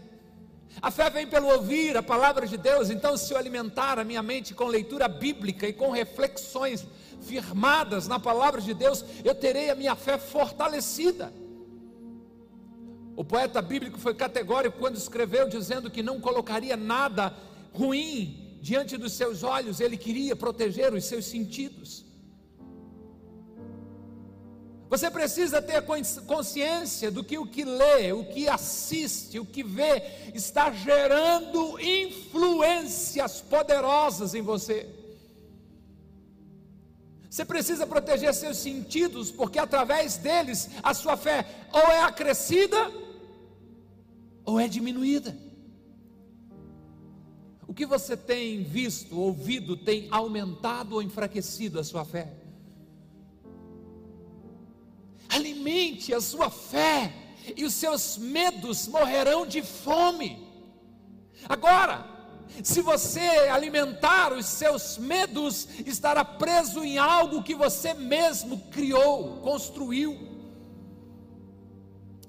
A 0.82 0.92
fé 0.92 1.10
vem 1.10 1.26
pelo 1.26 1.48
ouvir 1.48 1.98
a 1.98 2.04
palavra 2.04 2.46
de 2.46 2.58
Deus, 2.58 2.90
então, 2.90 3.18
se 3.18 3.34
eu 3.34 3.38
alimentar 3.38 3.98
a 3.98 4.04
minha 4.04 4.22
mente 4.22 4.54
com 4.54 4.66
leitura 4.66 5.08
bíblica 5.08 5.68
e 5.68 5.74
com 5.74 5.90
reflexões 5.90 6.86
firmadas 7.22 8.08
na 8.08 8.20
palavra 8.20 8.62
de 8.62 8.74
Deus, 8.74 9.04
eu 9.24 9.34
terei 9.36 9.70
a 9.70 9.76
minha 9.76 9.96
fé 9.96 10.18
fortalecida. 10.18 11.34
O 13.16 13.24
poeta 13.24 13.62
bíblico 13.62 13.98
foi 13.98 14.14
categórico 14.14 14.78
quando 14.78 14.98
escreveu 14.98 15.48
dizendo 15.48 15.90
que 15.90 16.04
não 16.04 16.20
colocaria 16.20 16.76
nada 16.76 17.34
ruim 17.74 18.58
diante 18.62 18.98
dos 18.98 19.14
seus 19.14 19.44
olhos, 19.44 19.80
ele 19.80 19.96
queria 19.96 20.36
proteger 20.36 20.94
os 20.94 21.06
seus 21.06 21.26
sentidos. 21.26 22.04
Você 24.90 25.10
precisa 25.10 25.62
ter 25.62 25.84
consciência 26.26 27.12
do 27.12 27.24
que 27.24 27.38
o 27.38 27.46
que 27.46 27.64
lê, 27.64 28.12
o 28.12 28.26
que 28.26 28.48
assiste, 28.48 29.40
o 29.40 29.46
que 29.46 29.64
vê, 29.64 30.32
está 30.34 30.72
gerando 30.72 31.80
influências 31.80 33.42
poderosas 33.42 34.34
em 34.34 34.42
você. 34.42 35.05
Você 37.36 37.44
precisa 37.44 37.86
proteger 37.86 38.34
seus 38.34 38.56
sentidos, 38.56 39.30
porque 39.30 39.60
através 39.60 40.16
deles 40.16 40.70
a 40.82 40.94
sua 40.94 41.18
fé 41.18 41.46
ou 41.74 41.82
é 41.82 42.00
acrescida 42.00 42.90
ou 44.46 44.58
é 44.58 44.70
diminuída? 44.70 45.38
O 47.68 47.74
que 47.74 47.86
você 47.86 48.16
tem 48.16 48.64
visto, 48.64 49.20
ouvido, 49.20 49.76
tem 49.76 50.08
aumentado 50.12 50.96
ou 50.96 51.02
enfraquecido 51.02 51.78
a 51.78 51.84
sua 51.84 52.06
fé? 52.06 52.32
Alimente 55.28 56.14
a 56.14 56.22
sua 56.22 56.50
fé, 56.50 57.14
e 57.54 57.66
os 57.66 57.74
seus 57.74 58.18
medos 58.18 58.88
morrerão 58.88 59.46
de 59.46 59.62
fome. 59.62 60.42
Agora, 61.50 62.15
se 62.64 62.82
você 62.82 63.20
alimentar 63.52 64.34
os 64.34 64.46
seus 64.46 64.98
medos, 64.98 65.68
estará 65.86 66.24
preso 66.24 66.84
em 66.84 66.98
algo 66.98 67.44
que 67.44 67.56
você 67.56 67.94
mesmo 67.94 68.58
criou, 68.72 69.38
construiu. 69.42 70.35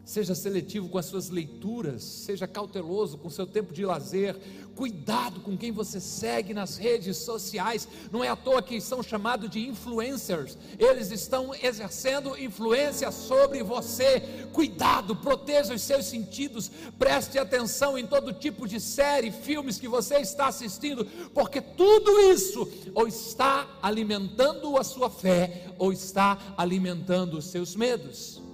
Seja 0.06 0.36
seletivo 0.36 0.88
com 0.88 0.98
as 0.98 1.06
suas 1.06 1.30
leituras, 1.30 2.00
seja 2.00 2.46
cauteloso 2.46 3.18
com 3.18 3.26
o 3.26 3.30
seu 3.30 3.44
tempo 3.44 3.75
de 3.75 3.84
lazer, 3.84 4.36
cuidado 4.76 5.40
com 5.40 5.56
quem 5.56 5.72
você 5.72 5.98
segue 5.98 6.54
nas 6.54 6.76
redes 6.76 7.16
sociais. 7.16 7.88
Não 8.12 8.22
é 8.22 8.28
à 8.28 8.36
toa 8.36 8.62
que 8.62 8.80
são 8.80 9.02
chamados 9.02 9.50
de 9.50 9.66
influencers, 9.66 10.56
eles 10.78 11.10
estão 11.10 11.52
exercendo 11.60 12.38
influência 12.38 13.10
sobre 13.10 13.64
você. 13.64 14.20
Cuidado, 14.52 15.16
proteja 15.16 15.75
os 15.75 15.82
seus 15.82 16.06
sentidos, 16.06 16.70
preste 16.96 17.36
atenção 17.36 17.98
em 17.98 18.06
todo 18.06 18.32
tipo 18.32 18.68
de 18.68 18.78
série, 18.78 19.32
filmes 19.32 19.76
que 19.76 19.88
você 19.88 20.18
está 20.18 20.46
assistindo, 20.46 21.04
porque 21.34 21.60
tudo 21.60 22.16
isso 22.30 22.70
ou 22.94 23.08
está 23.08 23.66
alimentando 23.82 24.76
a 24.76 24.84
sua 24.84 25.10
fé, 25.10 25.66
ou 25.76 25.92
está 25.92 26.54
alimentando 26.56 27.38
os 27.38 27.46
seus 27.46 27.75
medos. 27.75 28.46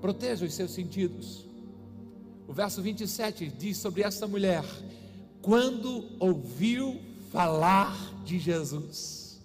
Proteja 0.00 0.46
os 0.46 0.54
seus 0.54 0.70
sentidos. 0.70 1.46
O 2.48 2.52
verso 2.52 2.82
27 2.82 3.48
diz 3.48 3.76
sobre 3.78 4.02
essa 4.02 4.26
mulher: 4.26 4.64
quando 5.42 6.08
ouviu 6.18 7.00
falar 7.30 7.96
de 8.24 8.38
Jesus. 8.38 9.40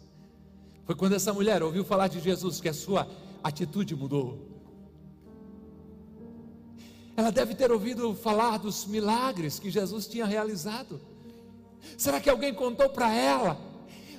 Foi 0.86 0.96
quando 0.96 1.14
essa 1.14 1.34
mulher 1.34 1.64
ouviu 1.64 1.84
falar 1.84 2.08
de 2.08 2.20
Jesus 2.20 2.60
que 2.62 2.70
a 2.70 2.74
sua 2.74 3.08
atitude 3.44 3.96
mudou. 3.96 4.56
Ela 7.18 7.32
deve 7.32 7.56
ter 7.56 7.72
ouvido 7.72 8.14
falar 8.14 8.58
dos 8.58 8.86
milagres 8.86 9.58
que 9.58 9.72
Jesus 9.72 10.08
tinha 10.08 10.26
realizado. 10.26 11.00
Será 11.98 12.20
que 12.20 12.30
alguém 12.30 12.54
contou 12.54 12.90
para 12.90 13.14
ela 13.14 13.58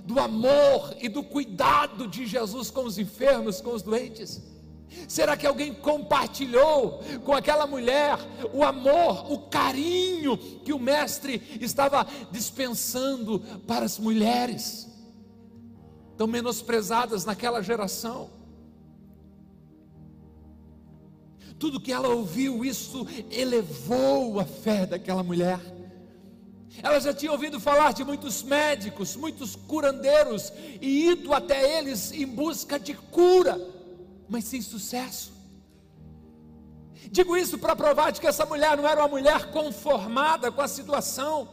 do 0.05 0.19
amor 0.19 0.97
e 1.01 1.09
do 1.09 1.23
cuidado 1.23 2.09
de 2.09 2.27
Jesus 2.27 2.71
com 2.71 2.85
os 2.85 2.99
enfermos, 2.99 3.61
com 3.61 3.75
os 3.75 3.83
doentes? 3.83 4.41
Será 5.09 5.37
que 5.37 5.47
alguém 5.47 5.75
compartilhou 5.75 7.01
com 7.25 7.33
aquela 7.33 7.67
mulher 7.67 8.19
o 8.53 8.65
amor, 8.65 9.31
o 9.31 9.39
carinho 9.49 10.37
que 10.37 10.73
o 10.73 10.79
Mestre 10.79 11.43
estava 11.61 12.07
dispensando 12.31 13.41
para 13.67 13.85
as 13.85 13.99
mulheres, 13.99 14.89
tão 16.17 16.27
menosprezadas 16.27 17.25
naquela 17.25 17.63
geração? 17.63 18.31
Tudo 21.59 21.81
que 21.81 21.93
ela 21.93 22.09
ouviu, 22.09 22.65
isso 22.65 23.07
elevou 23.31 24.39
a 24.39 24.45
fé 24.45 24.85
daquela 24.85 25.23
mulher. 25.23 25.59
Ela 26.83 27.01
já 27.01 27.15
tinha 27.15 27.33
ouvido 27.33 27.59
falar 27.59 27.93
de 27.93 28.05
muitos 28.05 28.43
médicos, 28.43 29.17
muitos 29.17 29.57
curandeiros, 29.57 30.53
e 30.81 31.09
ido 31.11 31.33
até 31.33 31.79
eles 31.79 32.13
em 32.13 32.27
busca 32.27 32.79
de 32.79 32.93
cura, 32.95 33.59
mas 34.29 34.45
sem 34.45 34.61
sucesso. 34.61 35.33
Digo 37.11 37.37
isso 37.37 37.59
para 37.59 37.77
provar 37.77 38.11
de 38.11 38.21
que 38.21 38.27
essa 38.27 38.45
mulher 38.45 38.77
não 38.77 38.87
era 38.87 39.01
uma 39.01 39.09
mulher 39.09 39.51
conformada 39.51 40.51
com 40.51 40.61
a 40.61 40.69
situação, 40.69 41.49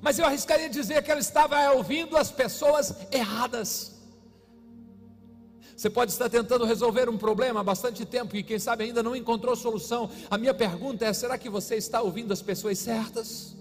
mas 0.00 0.18
eu 0.18 0.24
arriscaria 0.24 0.68
dizer 0.68 1.02
que 1.02 1.10
ela 1.10 1.20
estava 1.20 1.70
ouvindo 1.72 2.16
as 2.16 2.30
pessoas 2.30 2.94
erradas. 3.10 3.92
Você 5.76 5.90
pode 5.90 6.12
estar 6.12 6.28
tentando 6.28 6.64
resolver 6.64 7.08
um 7.08 7.18
problema 7.18 7.60
há 7.60 7.64
bastante 7.64 8.04
tempo 8.04 8.36
e 8.36 8.42
quem 8.42 8.58
sabe 8.58 8.84
ainda 8.84 9.02
não 9.02 9.16
encontrou 9.16 9.56
solução. 9.56 10.10
A 10.30 10.38
minha 10.38 10.54
pergunta 10.54 11.04
é: 11.04 11.12
será 11.12 11.36
que 11.36 11.48
você 11.48 11.76
está 11.76 12.00
ouvindo 12.00 12.32
as 12.32 12.42
pessoas 12.42 12.78
certas? 12.78 13.56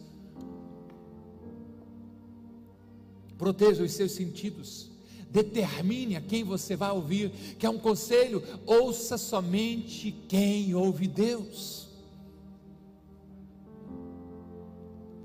Proteja 3.39 3.83
os 3.83 3.93
seus 3.93 4.11
sentidos. 4.11 4.90
Determine 5.31 6.17
a 6.17 6.21
quem 6.21 6.43
você 6.43 6.75
vai 6.75 6.91
ouvir. 6.91 7.31
Que 7.57 7.65
é 7.65 7.69
um 7.69 7.79
conselho? 7.79 8.43
Ouça 8.65 9.17
somente 9.17 10.11
quem 10.27 10.75
ouve 10.75 11.07
Deus. 11.07 11.87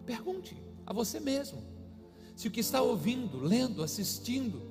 Pergunte 0.06 0.56
a 0.86 0.92
você 0.92 1.18
mesmo 1.18 1.62
se 2.36 2.46
o 2.48 2.50
que 2.50 2.60
está 2.60 2.82
ouvindo, 2.82 3.40
lendo, 3.40 3.82
assistindo, 3.82 4.62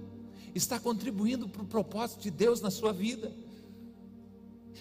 está 0.54 0.80
contribuindo 0.80 1.50
para 1.50 1.64
o 1.64 1.68
propósito 1.68 2.22
de 2.22 2.32
Deus 2.32 2.62
na 2.62 2.72
sua 2.72 2.94
vida. 2.94 3.34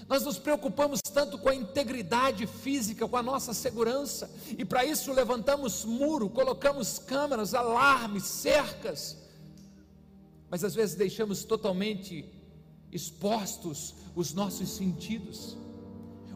Nós 0.06 0.22
nos 0.22 0.38
preocupamos 0.38 1.00
tanto 1.00 1.38
com 1.38 1.48
a 1.48 1.54
integridade 1.54 2.46
física, 2.46 3.08
com 3.08 3.16
a 3.16 3.22
nossa 3.22 3.54
segurança, 3.54 4.30
e 4.56 4.64
para 4.64 4.84
isso 4.84 5.12
levantamos 5.12 5.84
muro, 5.84 6.28
colocamos 6.28 6.98
câmeras, 6.98 7.54
alarmes, 7.54 8.24
cercas, 8.24 9.16
mas 10.54 10.62
às 10.62 10.72
vezes 10.72 10.94
deixamos 10.94 11.42
totalmente 11.42 12.32
expostos 12.92 13.92
os 14.14 14.32
nossos 14.32 14.68
sentidos. 14.68 15.56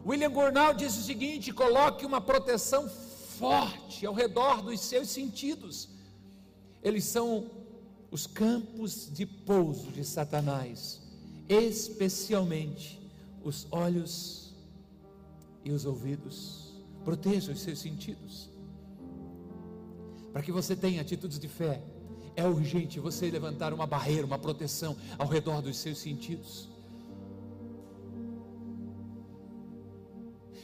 William 0.05 0.29
Gurnall 0.29 0.73
diz 0.73 0.97
o 0.97 1.03
seguinte: 1.03 1.53
coloque 1.53 2.05
uma 2.05 2.19
proteção 2.19 2.89
forte 2.89 4.05
ao 4.05 4.13
redor 4.13 4.61
dos 4.61 4.81
seus 4.81 5.07
sentidos, 5.07 5.87
eles 6.83 7.05
são 7.05 7.49
os 8.11 8.27
campos 8.27 9.09
de 9.09 9.25
pouso 9.25 9.89
de 9.89 10.03
Satanás, 10.03 11.01
especialmente 11.47 12.99
os 13.41 13.67
olhos 13.71 14.53
e 15.63 15.71
os 15.71 15.85
ouvidos. 15.85 16.73
Proteja 17.05 17.53
os 17.53 17.61
seus 17.61 17.79
sentidos. 17.79 18.49
Para 20.33 20.41
que 20.41 20.51
você 20.51 20.75
tenha 20.75 20.99
atitudes 20.99 21.39
de 21.39 21.47
fé, 21.47 21.81
é 22.39 22.45
urgente 22.45 22.99
você 22.99 23.29
levantar 23.29 23.73
uma 23.73 23.85
barreira, 23.85 24.25
uma 24.25 24.39
proteção 24.39 24.95
ao 25.17 25.27
redor 25.27 25.61
dos 25.61 25.77
seus 25.77 25.97
sentidos. 25.97 26.69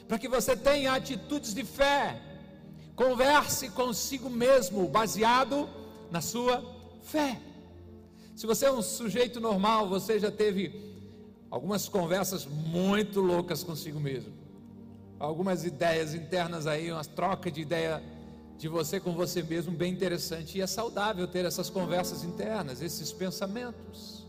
Para 0.08 0.20
que 0.20 0.28
você 0.28 0.56
tenha 0.56 0.94
atitudes 0.94 1.54
de 1.54 1.64
fé, 1.64 2.22
converse 2.96 3.70
consigo 3.70 4.30
mesmo, 4.30 4.88
baseado 4.88 5.68
na 6.12 6.22
sua 6.22 6.64
fé. 7.02 7.40
Se 8.36 8.46
você 8.46 8.66
é 8.68 8.72
um 8.72 8.82
sujeito 8.82 9.40
normal, 9.40 9.90
você 9.90 10.20
já 10.20 10.32
teve 10.32 10.96
algumas 11.50 11.88
conversas 11.90 12.46
muito 12.46 13.20
loucas 13.22 13.64
consigo 13.64 14.00
mesmo, 14.00 14.34
algumas 15.20 15.64
ideias 15.64 16.14
internas 16.14 16.68
aí, 16.68 16.92
uma 16.92 17.04
troca 17.04 17.50
de 17.50 17.62
ideia 17.62 18.04
de 18.58 18.68
você 18.68 19.00
com 19.00 19.14
você 19.14 19.44
mesmo 19.44 19.72
bem 19.72 19.92
interessante 19.94 20.58
e 20.58 20.62
é 20.62 20.68
saudável 20.68 21.28
ter 21.28 21.46
essas 21.46 21.70
conversas 21.70 22.24
internas, 22.24 22.82
esses 22.82 23.12
pensamentos. 23.12 24.26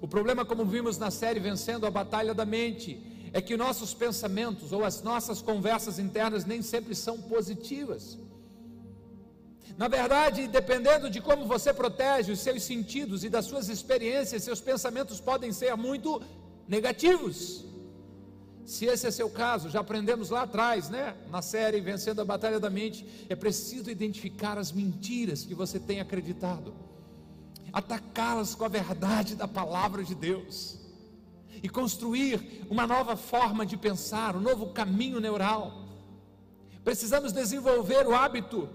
O 0.00 0.06
problema, 0.06 0.44
como 0.44 0.64
vimos 0.64 0.96
na 0.98 1.10
série 1.10 1.40
Vencendo 1.40 1.86
a 1.86 1.90
Batalha 1.90 2.32
da 2.32 2.44
Mente, 2.44 3.02
é 3.32 3.40
que 3.40 3.56
nossos 3.56 3.92
pensamentos 3.92 4.72
ou 4.72 4.84
as 4.84 5.02
nossas 5.02 5.42
conversas 5.42 5.98
internas 5.98 6.44
nem 6.44 6.62
sempre 6.62 6.94
são 6.94 7.20
positivas. 7.20 8.18
Na 9.76 9.88
verdade, 9.88 10.46
dependendo 10.46 11.10
de 11.10 11.20
como 11.20 11.46
você 11.46 11.72
protege 11.72 12.32
os 12.32 12.40
seus 12.40 12.62
sentidos 12.62 13.22
e 13.24 13.28
das 13.28 13.44
suas 13.44 13.68
experiências, 13.68 14.42
seus 14.42 14.60
pensamentos 14.60 15.20
podem 15.20 15.52
ser 15.52 15.76
muito 15.76 16.22
negativos. 16.66 17.64
Se 18.68 18.84
esse 18.84 19.06
é 19.06 19.10
seu 19.10 19.30
caso, 19.30 19.70
já 19.70 19.80
aprendemos 19.80 20.28
lá 20.28 20.42
atrás, 20.42 20.90
né? 20.90 21.16
Na 21.30 21.40
série 21.40 21.80
Vencendo 21.80 22.20
a 22.20 22.24
Batalha 22.24 22.60
da 22.60 22.68
Mente, 22.68 23.24
é 23.26 23.34
preciso 23.34 23.90
identificar 23.90 24.58
as 24.58 24.72
mentiras 24.72 25.42
que 25.42 25.54
você 25.54 25.80
tem 25.80 26.00
acreditado, 26.00 26.74
atacá-las 27.72 28.54
com 28.54 28.66
a 28.66 28.68
verdade 28.68 29.34
da 29.36 29.48
palavra 29.48 30.04
de 30.04 30.14
Deus 30.14 30.76
e 31.62 31.66
construir 31.66 32.66
uma 32.68 32.86
nova 32.86 33.16
forma 33.16 33.64
de 33.64 33.74
pensar, 33.74 34.36
um 34.36 34.40
novo 34.40 34.66
caminho 34.66 35.18
neural. 35.18 35.88
Precisamos 36.84 37.32
desenvolver 37.32 38.06
o 38.06 38.14
hábito 38.14 38.68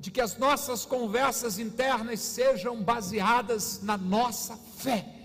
de 0.00 0.10
que 0.10 0.20
as 0.20 0.38
nossas 0.38 0.84
conversas 0.84 1.56
internas 1.60 2.18
sejam 2.18 2.82
baseadas 2.82 3.80
na 3.80 3.96
nossa 3.96 4.56
fé. 4.56 5.19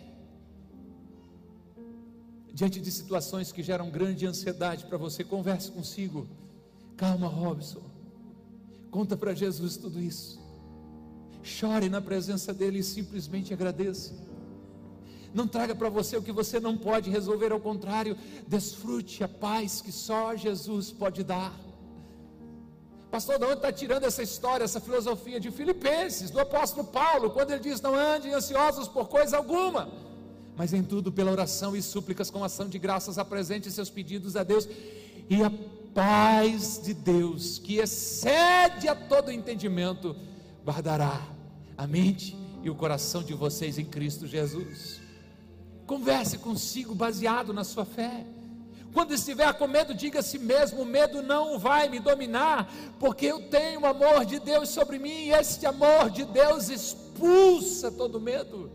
Diante 2.56 2.80
de 2.80 2.90
situações 2.90 3.52
que 3.52 3.62
geram 3.62 3.90
grande 3.90 4.26
ansiedade 4.26 4.86
para 4.86 4.98
você, 4.98 5.26
converse 5.26 5.70
consigo. 5.70 6.26
Calma, 6.96 7.28
Robson. 7.28 7.84
Conta 8.90 9.18
para 9.18 9.34
Jesus 9.34 9.76
tudo 9.76 10.00
isso. 10.00 10.40
Chore 11.44 11.90
na 11.90 12.00
presença 12.00 12.54
dele 12.54 12.80
e 12.80 12.84
simplesmente 12.84 13.54
agradeça. 13.54 14.14
Não 15.34 15.46
traga 15.50 15.76
para 15.76 15.90
você 15.90 16.16
o 16.16 16.22
que 16.22 16.32
você 16.32 16.58
não 16.58 16.78
pode 16.78 17.10
resolver, 17.10 17.52
ao 17.52 17.60
contrário, 17.60 18.18
desfrute 18.48 19.22
a 19.22 19.28
paz 19.28 19.82
que 19.82 19.92
só 19.92 20.34
Jesus 20.34 20.94
pode 20.94 21.26
dar. 21.26 21.54
Pastor, 23.12 23.38
de 23.38 23.44
onde 23.44 23.56
está 23.56 23.72
tirando 23.74 24.06
essa 24.06 24.24
história, 24.24 24.64
essa 24.64 24.80
filosofia 24.80 25.42
de 25.42 25.52
Filipenses, 25.52 26.32
do 26.32 26.40
apóstolo 26.40 26.88
Paulo, 26.88 27.32
quando 27.32 27.52
ele 27.52 27.60
diz: 27.60 27.82
Não 27.82 27.96
andem 27.96 28.34
ansiosos 28.34 28.88
por 28.88 29.10
coisa 29.10 29.36
alguma, 29.36 29.90
mas 30.58 30.74
em 30.74 30.84
tudo 30.84 31.12
pela 31.12 31.32
oração 31.32 31.76
e 31.76 31.82
súplicas 31.82 32.30
com 32.30 32.44
ação 32.44 32.68
de 32.68 32.80
graças 32.80 33.18
apresente 33.18 33.72
seus 33.72 33.90
pedidos 33.90 34.36
a 34.36 34.44
Deus, 34.44 34.68
e 35.30 35.42
a 35.44 35.52
paz 35.94 36.82
de 36.84 36.94
Deus, 36.94 37.58
que 37.58 37.78
excede 37.78 38.88
a 38.88 38.96
todo 38.96 39.32
entendimento, 39.32 40.16
guardará 40.64 41.22
a 41.78 41.88
mente 41.88 42.36
e 42.64 42.70
o 42.70 42.76
coração 42.76 43.24
de 43.24 43.34
vocês 43.34 43.78
em 43.78 43.86
Cristo 43.86 44.28
Jesus. 44.28 45.00
Converse 45.86 46.38
consigo 46.38 46.96
baseado 46.96 47.54
na 47.54 47.64
sua 47.64 47.86
fé. 47.86 48.26
Quando 48.92 49.14
estiver 49.14 49.54
com 49.54 49.68
medo, 49.68 49.94
diga 49.94 50.20
a 50.20 50.24
si 50.24 50.40
mesmo: 50.40 50.82
o 50.82 50.86
medo 50.86 51.22
não 51.22 51.60
vai 51.60 51.90
me 51.90 52.00
dominar, 52.00 52.72
porque 53.00 53.26
eu 53.26 53.50
tenho 53.50 53.82
o 53.82 53.86
amor 53.86 54.26
de 54.26 54.40
Deus 54.40 54.70
sobre 54.70 54.98
mim, 54.98 55.28
e 55.28 55.32
este 55.32 55.66
amor 55.66 56.10
de 56.10 56.26
Deus 56.26 56.70
expulsa 56.70 57.92
todo 57.92 58.22
medo. 58.22 58.72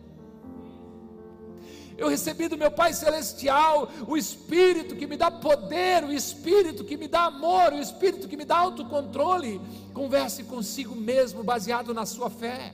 Eu 2.01 2.09
recebi 2.09 2.49
do 2.49 2.57
meu 2.57 2.71
Pai 2.71 2.95
Celestial 2.95 3.91
o 4.09 4.17
Espírito 4.17 4.97
que 4.97 5.07
me 5.07 5.19
dá 5.19 5.31
poder, 5.31 6.03
o 6.03 6.11
Espírito 6.11 6.83
que 6.83 6.97
me 6.97 7.07
dá 7.07 7.25
amor, 7.25 7.75
o 7.75 7.79
Espírito 7.79 8.27
que 8.27 8.39
me 8.39 8.47
dá 8.47 8.57
autocontrole. 8.57 9.61
Converse 9.93 10.45
consigo 10.45 10.97
mesmo, 10.97 11.45
baseado 11.45 11.93
na 11.93 12.07
sua 12.07 12.31
fé. 12.31 12.73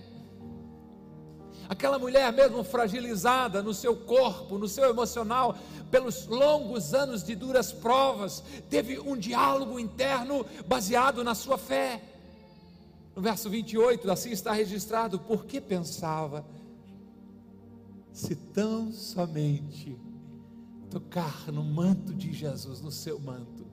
Aquela 1.69 1.99
mulher 1.99 2.33
mesmo 2.33 2.63
fragilizada 2.63 3.65
no 3.65 3.75
seu 3.75 3.97
corpo, 3.97 4.59
no 4.59 4.69
seu 4.69 4.89
emocional, 4.89 5.59
pelos 5.91 6.29
longos 6.29 6.95
anos 6.95 7.25
de 7.25 7.35
duras 7.35 7.73
provas, 7.73 8.45
teve 8.71 9.01
um 9.01 9.17
diálogo 9.17 9.81
interno 9.81 10.47
baseado 10.69 11.25
na 11.25 11.35
sua 11.35 11.59
fé. 11.59 12.01
No 13.17 13.21
verso 13.21 13.51
28, 13.51 14.09
assim 14.09 14.31
está 14.31 14.53
registrado: 14.53 15.19
porque 15.19 15.61
pensava, 15.61 16.45
se 18.17 18.35
tão 18.35 18.91
somente 18.91 19.95
tocar 20.89 21.53
no 21.53 21.63
manto 21.63 22.15
de 22.15 22.33
Jesus, 22.33 22.81
no 22.81 22.91
seu 22.91 23.21
manto, 23.21 23.67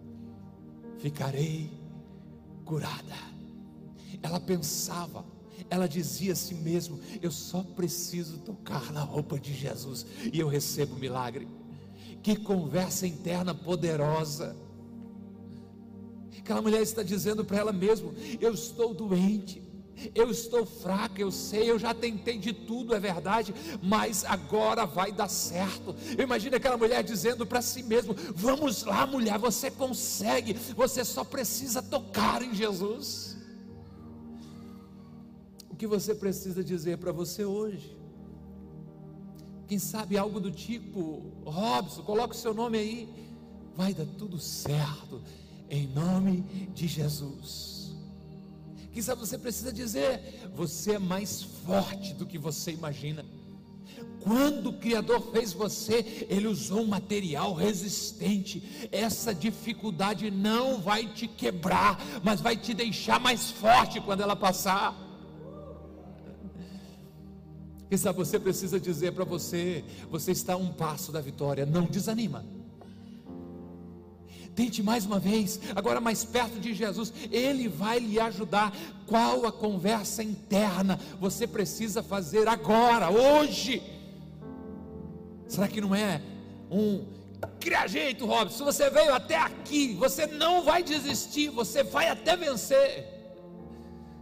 ficarei 0.97 1.71
curada. 2.65 3.15
ela 4.21 4.41
pensava, 4.41 5.25
ela 5.69 5.87
dizia 5.87 6.33
a 6.33 6.35
si 6.35 6.55
mesma: 6.55 6.99
Eu 7.21 7.31
só 7.31 7.63
preciso 7.63 8.37
tocar 8.39 8.91
na 8.91 9.01
roupa 9.01 9.39
de 9.39 9.53
Jesus 9.53 10.05
e 10.33 10.41
eu 10.41 10.49
recebo 10.49 10.97
o 10.97 10.99
milagre. 10.99 11.47
Que 12.21 12.35
conversa 12.35 13.07
interna 13.07 13.55
poderosa. 13.55 14.57
Aquela 16.37 16.61
mulher 16.61 16.81
está 16.81 17.01
dizendo 17.01 17.45
para 17.45 17.59
ela 17.59 17.71
mesma: 17.71 18.11
Eu 18.41 18.53
estou 18.53 18.93
doente, 18.93 19.62
eu 20.15 20.29
estou 20.29 20.65
fraca, 20.65 21.21
eu 21.21 21.31
sei, 21.31 21.69
eu 21.69 21.79
já 21.79 21.93
tentei 21.93 22.37
de 22.37 22.53
tudo, 22.53 22.93
é 22.93 22.99
verdade, 22.99 23.53
mas 23.81 24.25
agora 24.25 24.85
vai 24.85 25.11
dar 25.11 25.27
certo. 25.27 25.95
Eu 26.17 26.23
imagino 26.23 26.55
aquela 26.55 26.77
mulher 26.77 27.03
dizendo 27.03 27.45
para 27.45 27.61
si 27.61 27.83
mesma: 27.83 28.13
Vamos 28.35 28.83
lá, 28.83 29.05
mulher, 29.05 29.37
você 29.37 29.69
consegue, 29.69 30.53
você 30.75 31.03
só 31.03 31.23
precisa 31.23 31.81
tocar 31.81 32.41
em 32.41 32.53
Jesus. 32.53 33.37
O 35.69 35.75
que 35.75 35.87
você 35.87 36.13
precisa 36.13 36.63
dizer 36.63 36.97
para 36.97 37.11
você 37.11 37.43
hoje? 37.43 37.97
Quem 39.67 39.79
sabe 39.79 40.17
algo 40.17 40.39
do 40.39 40.51
tipo, 40.51 41.31
Robson, 41.45 42.03
coloca 42.03 42.33
o 42.33 42.37
seu 42.37 42.53
nome 42.53 42.77
aí, 42.77 43.09
vai 43.75 43.93
dar 43.93 44.05
tudo 44.05 44.37
certo, 44.37 45.21
em 45.69 45.87
nome 45.87 46.41
de 46.75 46.87
Jesus. 46.87 47.72
Sabe 49.01 49.21
você 49.21 49.37
precisa 49.37 49.71
dizer: 49.73 50.49
você 50.55 50.93
é 50.93 50.99
mais 50.99 51.41
forte 51.41 52.13
do 52.13 52.25
que 52.25 52.37
você 52.37 52.71
imagina. 52.71 53.25
Quando 54.21 54.69
o 54.69 54.79
Criador 54.79 55.31
fez 55.31 55.51
você, 55.51 56.25
Ele 56.29 56.47
usou 56.47 56.81
um 56.81 56.87
material 56.87 57.53
resistente. 57.53 58.87
Essa 58.91 59.33
dificuldade 59.33 60.31
não 60.31 60.79
vai 60.79 61.07
te 61.07 61.27
quebrar, 61.27 62.01
mas 62.23 62.39
vai 62.39 62.55
te 62.55 62.73
deixar 62.73 63.19
mais 63.19 63.51
forte 63.51 63.99
quando 63.99 64.21
ela 64.21 64.35
passar. 64.35 64.97
Quem 67.89 67.97
sabe 67.97 68.17
você 68.17 68.39
precisa 68.39 68.79
dizer 68.79 69.11
para 69.11 69.25
você: 69.25 69.83
você 70.09 70.31
está 70.31 70.53
a 70.53 70.57
um 70.57 70.71
passo 70.71 71.11
da 71.11 71.19
vitória, 71.19 71.65
não 71.65 71.85
desanima. 71.85 72.45
Tente 74.55 74.83
mais 74.83 75.05
uma 75.05 75.19
vez, 75.19 75.59
agora 75.75 75.99
mais 75.99 76.23
perto 76.23 76.59
de 76.59 76.73
Jesus, 76.73 77.11
Ele 77.31 77.67
vai 77.67 77.99
lhe 77.99 78.19
ajudar. 78.19 78.71
Qual 79.07 79.45
a 79.45 79.51
conversa 79.51 80.23
interna 80.23 80.99
você 81.19 81.47
precisa 81.47 82.03
fazer 82.03 82.47
agora, 82.47 83.09
hoje? 83.09 83.81
Será 85.47 85.67
que 85.67 85.81
não 85.81 85.93
é 85.95 86.21
um 86.71 87.05
cria 87.59 87.87
jeito, 87.87 88.25
Robson? 88.25 88.65
Você 88.65 88.89
veio 88.89 89.13
até 89.13 89.37
aqui, 89.37 89.93
você 89.95 90.27
não 90.27 90.63
vai 90.63 90.83
desistir, 90.83 91.49
você 91.49 91.83
vai 91.83 92.09
até 92.09 92.35
vencer. 92.35 93.07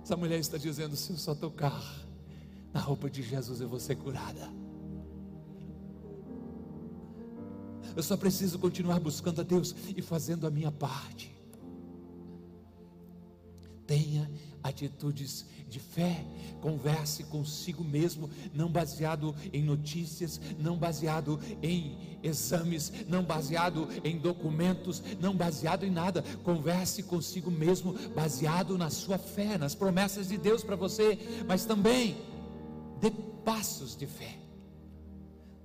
Essa 0.04 0.16
mulher 0.16 0.40
está 0.40 0.58
dizendo: 0.58 0.96
se 0.96 1.12
eu 1.12 1.18
só 1.18 1.36
tocar 1.36 1.82
na 2.74 2.80
roupa 2.80 3.10
de 3.10 3.22
Jesus, 3.22 3.62
eu 3.62 3.68
vou 3.68 3.80
ser 3.80 3.96
curada. 3.96 4.50
Eu 7.96 8.04
só 8.04 8.16
preciso 8.16 8.60
continuar 8.60 9.00
buscando 9.00 9.42
a 9.42 9.44
Deus 9.44 9.76
e 9.96 10.02
fazendo 10.02 10.48
a 10.48 10.52
minha 10.52 10.72
parte. 10.72 11.36
Tenha 13.86 14.30
atitudes 14.64 15.46
de 15.68 15.80
fé, 15.80 16.26
converse 16.62 17.24
consigo 17.24 17.84
mesmo, 17.84 18.30
não 18.54 18.70
baseado 18.70 19.34
em 19.54 19.64
notícias, 19.64 20.40
não 20.60 20.78
baseado 20.78 21.40
em 21.64 21.98
exames, 22.22 22.92
não 23.08 23.24
baseado 23.24 23.88
em 24.04 24.18
documentos, 24.18 25.02
não 25.20 25.36
baseado 25.36 25.86
em 25.86 25.90
nada. 25.90 26.24
Converse 26.44 27.04
consigo 27.04 27.50
mesmo, 27.50 27.94
baseado 28.14 28.78
na 28.78 28.90
sua 28.90 29.18
fé, 29.18 29.58
nas 29.58 29.74
promessas 29.74 30.28
de 30.28 30.38
Deus 30.38 30.64
para 30.64 30.76
você, 30.76 31.18
mas 31.48 31.66
também 31.66 32.18
dê 33.00 33.10
passos 33.44 33.96
de 33.96 34.06
fé. 34.06 34.38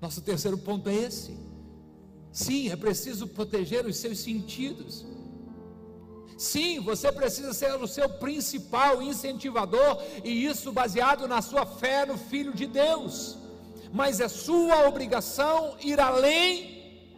Nosso 0.01 0.21
terceiro 0.21 0.57
ponto 0.57 0.89
é 0.89 0.95
esse. 0.95 1.37
Sim, 2.37 2.69
é 2.69 2.77
preciso 2.77 3.27
proteger 3.27 3.87
os 3.87 3.97
seus 3.97 4.19
sentidos. 4.19 5.07
Sim, 6.37 6.81
você 6.81 7.11
precisa 7.11 7.55
ser 7.55 7.75
o 7.77 7.89
seu 7.89 8.11
principal 8.11 9.01
incentivador, 9.01 10.03
e 10.23 10.45
isso 10.45 10.71
baseado 10.71 11.27
na 11.27 11.41
sua 11.41 11.65
fé 11.65 12.05
no 12.05 12.19
Filho 12.19 12.53
de 12.53 12.67
Deus. 12.67 13.39
Mas 13.91 14.21
é 14.21 14.29
sua 14.29 14.87
obrigação 14.87 15.79
ir 15.81 15.99
além 15.99 17.09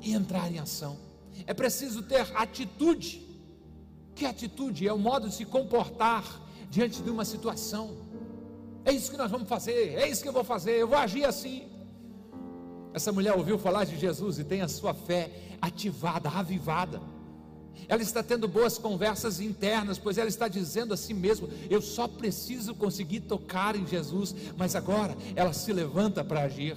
e 0.00 0.14
entrar 0.14 0.50
em 0.50 0.58
ação. 0.58 0.98
É 1.46 1.52
preciso 1.52 2.02
ter 2.04 2.26
atitude. 2.34 3.20
Que 4.14 4.24
atitude? 4.24 4.88
É 4.88 4.92
o 4.94 4.98
modo 4.98 5.28
de 5.28 5.34
se 5.34 5.44
comportar 5.44 6.24
diante 6.70 7.02
de 7.02 7.10
uma 7.10 7.26
situação. 7.26 7.98
É 8.86 8.90
isso 8.90 9.10
que 9.10 9.18
nós 9.18 9.30
vamos 9.30 9.50
fazer, 9.50 9.98
é 9.98 10.08
isso 10.08 10.22
que 10.22 10.28
eu 10.30 10.32
vou 10.32 10.44
fazer, 10.44 10.76
eu 10.78 10.88
vou 10.88 10.96
agir 10.96 11.26
assim. 11.26 11.71
Essa 12.94 13.12
mulher 13.12 13.34
ouviu 13.34 13.58
falar 13.58 13.84
de 13.84 13.98
Jesus 13.98 14.38
e 14.38 14.44
tem 14.44 14.60
a 14.60 14.68
sua 14.68 14.92
fé 14.92 15.30
ativada, 15.60 16.28
avivada. 16.28 17.00
Ela 17.88 18.02
está 18.02 18.22
tendo 18.22 18.46
boas 18.46 18.78
conversas 18.78 19.40
internas, 19.40 19.98
pois 19.98 20.18
ela 20.18 20.28
está 20.28 20.46
dizendo 20.46 20.94
a 20.94 20.96
si 20.96 21.14
mesma: 21.14 21.48
Eu 21.68 21.80
só 21.80 22.06
preciso 22.06 22.74
conseguir 22.74 23.20
tocar 23.20 23.74
em 23.74 23.86
Jesus, 23.86 24.34
mas 24.56 24.76
agora 24.76 25.16
ela 25.34 25.52
se 25.52 25.72
levanta 25.72 26.22
para 26.22 26.42
agir. 26.42 26.76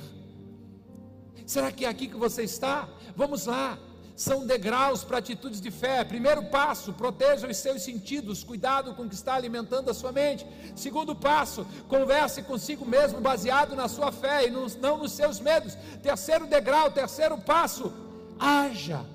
Será 1.46 1.72
que 1.72 1.86
é 1.86 1.90
aqui 1.90 2.08
que 2.08 2.18
você 2.18 2.44
está? 2.44 2.90
Vamos 3.16 3.46
lá, 3.46 3.78
são 4.16 4.48
degraus 4.48 5.04
para 5.04 5.18
atitudes 5.18 5.60
de 5.60 5.70
fé. 5.70 6.04
Primeiro 6.04 6.44
passo, 6.46 6.94
proteja 6.94 7.48
os 7.48 7.58
seus 7.58 7.82
sentidos, 7.82 8.44
cuidado 8.44 8.94
com 8.94 9.04
o 9.04 9.10
que 9.10 9.16
está 9.16 9.36
alimentando 9.36 9.92
a 9.92 9.94
sua 9.94 10.12
mente. 10.12 10.48
Segundo 10.76 11.14
passo, 11.14 11.68
converse 11.90 12.42
consigo 12.44 12.86
mesmo 12.86 13.20
baseado 13.20 13.76
na 13.76 13.88
sua 13.88 14.12
fé 14.12 14.48
e 14.48 14.52
não 14.52 14.98
nos 14.98 15.12
seus 15.12 15.40
medos. 15.40 15.78
Terceiro 16.02 16.48
degrau, 16.48 16.92
terceiro 16.92 17.38
passo, 17.38 17.94
haja, 18.40 19.06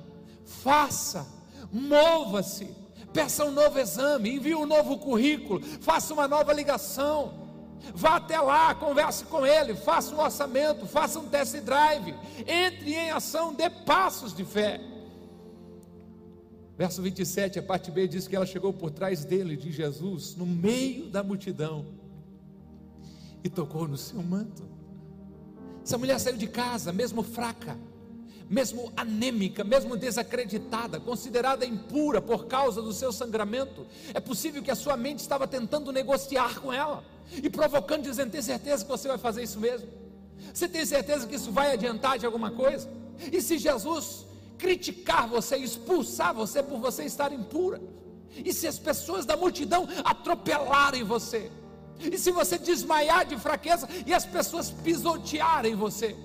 faça, 0.44 1.26
mova-se. 1.72 2.78
Peça 3.12 3.44
um 3.44 3.50
novo 3.50 3.76
exame, 3.78 4.36
envie 4.36 4.54
um 4.54 4.66
novo 4.66 4.98
currículo, 4.98 5.60
faça 5.80 6.14
uma 6.14 6.28
nova 6.28 6.52
ligação. 6.52 7.40
Vá 7.94 8.16
até 8.16 8.38
lá, 8.38 8.74
converse 8.74 9.24
com 9.24 9.44
ele, 9.46 9.74
faça 9.74 10.14
um 10.14 10.20
orçamento, 10.20 10.86
faça 10.86 11.18
um 11.18 11.28
test 11.28 11.56
drive, 11.56 12.14
entre 12.46 12.94
em 12.94 13.10
ação, 13.10 13.54
dê 13.54 13.70
passos 13.70 14.34
de 14.34 14.44
fé. 14.44 14.89
Verso 16.80 17.02
27, 17.02 17.58
a 17.58 17.62
parte 17.62 17.90
B 17.90 18.08
diz 18.08 18.26
que 18.26 18.34
ela 18.34 18.46
chegou 18.46 18.72
por 18.72 18.90
trás 18.90 19.22
dele, 19.22 19.54
de 19.54 19.70
Jesus, 19.70 20.34
no 20.34 20.46
meio 20.46 21.10
da 21.10 21.22
multidão, 21.22 21.84
e 23.44 23.50
tocou 23.50 23.86
no 23.86 23.98
seu 23.98 24.22
manto. 24.22 24.62
Essa 25.84 25.98
mulher 25.98 26.18
saiu 26.18 26.38
de 26.38 26.46
casa, 26.46 26.90
mesmo 26.90 27.22
fraca, 27.22 27.78
mesmo 28.48 28.90
anêmica, 28.96 29.62
mesmo 29.62 29.94
desacreditada, 29.94 30.98
considerada 30.98 31.66
impura 31.66 32.22
por 32.22 32.46
causa 32.46 32.80
do 32.80 32.94
seu 32.94 33.12
sangramento. 33.12 33.86
É 34.14 34.18
possível 34.18 34.62
que 34.62 34.70
a 34.70 34.74
sua 34.74 34.96
mente 34.96 35.18
estava 35.18 35.46
tentando 35.46 35.92
negociar 35.92 36.60
com 36.60 36.72
ela 36.72 37.04
e 37.30 37.50
provocando, 37.50 38.04
dizendo: 38.04 38.30
Tem 38.30 38.40
certeza 38.40 38.86
que 38.86 38.90
você 38.90 39.06
vai 39.06 39.18
fazer 39.18 39.42
isso 39.42 39.60
mesmo? 39.60 39.86
Você 40.54 40.66
tem 40.66 40.86
certeza 40.86 41.26
que 41.26 41.36
isso 41.36 41.52
vai 41.52 41.74
adiantar 41.74 42.18
de 42.18 42.24
alguma 42.24 42.50
coisa? 42.50 42.88
E 43.30 43.42
se 43.42 43.58
Jesus 43.58 44.29
criticar 44.60 45.26
você, 45.26 45.56
expulsar 45.56 46.34
você 46.34 46.62
por 46.62 46.78
você 46.78 47.04
estar 47.04 47.32
impura. 47.32 47.80
E 48.44 48.52
se 48.52 48.66
as 48.66 48.78
pessoas 48.78 49.24
da 49.24 49.36
multidão 49.36 49.88
atropelarem 50.04 51.02
você? 51.02 51.50
E 51.98 52.16
se 52.16 52.30
você 52.30 52.58
desmaiar 52.58 53.26
de 53.26 53.36
fraqueza 53.38 53.88
e 54.06 54.14
as 54.14 54.24
pessoas 54.24 54.70
pisotearem 54.70 55.74
você? 55.74 56.16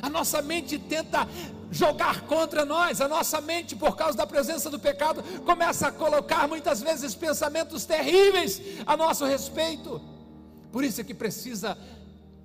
A 0.00 0.08
nossa 0.08 0.42
mente 0.42 0.78
tenta 0.78 1.26
jogar 1.70 2.22
contra 2.22 2.64
nós, 2.64 3.00
a 3.00 3.08
nossa 3.08 3.40
mente, 3.40 3.74
por 3.74 3.96
causa 3.96 4.16
da 4.16 4.26
presença 4.26 4.70
do 4.70 4.78
pecado, 4.78 5.22
começa 5.44 5.88
a 5.88 5.92
colocar 5.92 6.46
muitas 6.46 6.80
vezes 6.80 7.14
pensamentos 7.14 7.84
terríveis 7.84 8.60
a 8.86 8.96
nosso 8.96 9.24
respeito. 9.24 10.00
Por 10.70 10.84
isso 10.84 11.00
é 11.00 11.04
que 11.04 11.14
precisa 11.14 11.76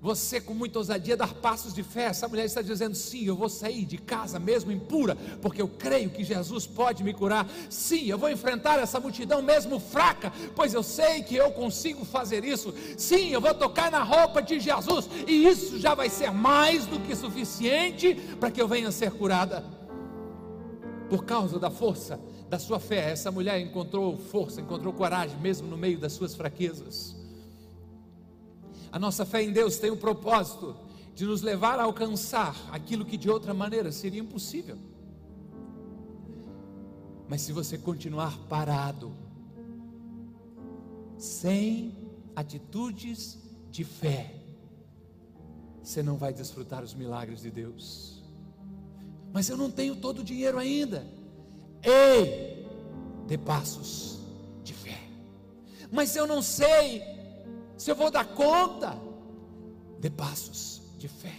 você 0.02 0.42
com 0.42 0.56
muita 0.56 0.80
ousadia 0.80 1.16
dar 1.16 1.32
passos 1.36 1.74
de 1.74 1.84
fé. 1.84 2.06
Essa 2.06 2.28
mulher 2.28 2.46
está 2.46 2.62
dizendo: 2.62 2.96
sim, 2.96 3.24
eu 3.24 3.36
vou 3.36 3.48
sair 3.48 3.86
de 3.86 4.00
casa 4.00 4.40
mesmo 4.40 4.72
impura, 4.72 5.16
porque 5.42 5.62
eu 5.62 5.68
creio 5.68 6.10
que 6.10 6.24
Jesus 6.24 6.66
pode 6.66 7.04
me 7.04 7.14
curar. 7.14 7.48
Sim, 7.70 8.08
eu 8.08 8.18
vou 8.18 8.30
enfrentar 8.30 8.80
essa 8.80 9.00
multidão 9.00 9.44
mesmo 9.44 9.80
fraca, 9.80 10.34
pois 10.56 10.74
eu 10.74 10.82
sei 10.82 11.22
que 11.22 11.36
eu 11.36 11.52
consigo 11.52 12.04
fazer 12.04 12.44
isso. 12.44 12.74
Sim, 12.98 13.30
eu 13.30 13.40
vou 13.40 13.54
tocar 13.54 13.92
na 13.92 14.02
roupa 14.02 14.42
de 14.42 14.60
Jesus, 14.60 15.08
e 15.28 15.48
isso 15.48 15.78
já 15.78 15.94
vai 15.94 16.10
ser 16.10 16.32
mais 16.32 16.88
do 16.88 17.00
que 17.00 17.16
suficiente 17.16 18.16
para 18.40 18.50
que 18.50 18.60
eu 18.60 18.68
venha 18.68 18.92
ser 18.92 19.12
curada. 19.12 19.64
Por 21.10 21.26
causa 21.26 21.60
da 21.60 21.70
força 21.70 22.20
da 22.50 22.58
sua 22.58 22.80
fé, 22.80 23.12
essa 23.12 23.32
mulher 23.32 23.60
encontrou 23.60 24.18
força, 24.18 24.62
encontrou 24.62 24.92
coragem, 24.94 25.38
mesmo 25.40 25.68
no 25.68 25.78
meio 25.78 26.00
das 26.00 26.14
suas 26.14 26.34
fraquezas. 26.34 27.21
A 28.92 29.00
nossa 29.00 29.26
fé 29.26 29.42
em 29.42 29.52
Deus 29.52 29.78
tem 29.78 29.90
o 29.90 29.98
propósito 29.98 30.76
de 31.16 31.26
nos 31.26 31.42
levar 31.42 31.80
a 31.80 31.84
alcançar 31.84 32.56
aquilo 32.72 33.06
que 33.06 33.18
de 33.18 33.30
outra 33.30 33.54
maneira 33.54 33.92
seria 33.92 34.20
impossível. 34.20 34.78
Mas 37.28 37.42
se 37.42 37.54
você 37.54 37.78
continuar 37.78 38.38
parado, 38.50 39.14
Sem 41.22 41.96
atitudes 42.36 43.38
de 43.70 43.84
fé, 43.84 44.34
você 45.84 46.02
não 46.02 46.18
vai 46.18 46.34
desfrutar 46.34 46.84
os 46.84 46.96
milagres 46.96 47.44
de 47.44 47.52
Deus. 47.52 48.24
Mas 49.32 49.48
eu 49.48 49.56
não 49.56 49.70
tenho 49.70 49.96
todo 49.98 50.22
o 50.22 50.24
dinheiro 50.24 50.58
ainda. 50.58 51.06
Ei, 51.84 52.68
dê 53.28 53.38
passos 53.38 54.18
de 54.64 54.74
fé. 54.74 55.00
Mas 55.92 56.16
eu 56.16 56.26
não 56.26 56.42
sei 56.42 57.04
se 57.82 57.90
eu 57.90 57.96
vou 57.96 58.12
dar 58.12 58.26
conta. 58.26 58.96
Dê 60.00 60.12
passos 60.12 60.84
de 61.00 61.08
fé. 61.08 61.34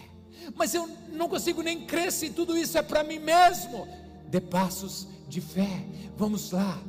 Mas 0.57 0.75
eu 0.75 0.89
não 1.13 1.29
consigo 1.29 1.63
nem 1.63 1.87
crer 1.87 2.11
se 2.11 2.31
tudo 2.31 2.57
isso 2.59 2.77
é 2.77 2.83
para 2.83 3.05
mim 3.05 3.21
mesmo. 3.21 3.87
Dê 4.27 4.41
passos 4.41 5.07
de 5.29 5.41
fé. 5.41 5.87
Vamos 6.17 6.51
lá. 6.51 6.83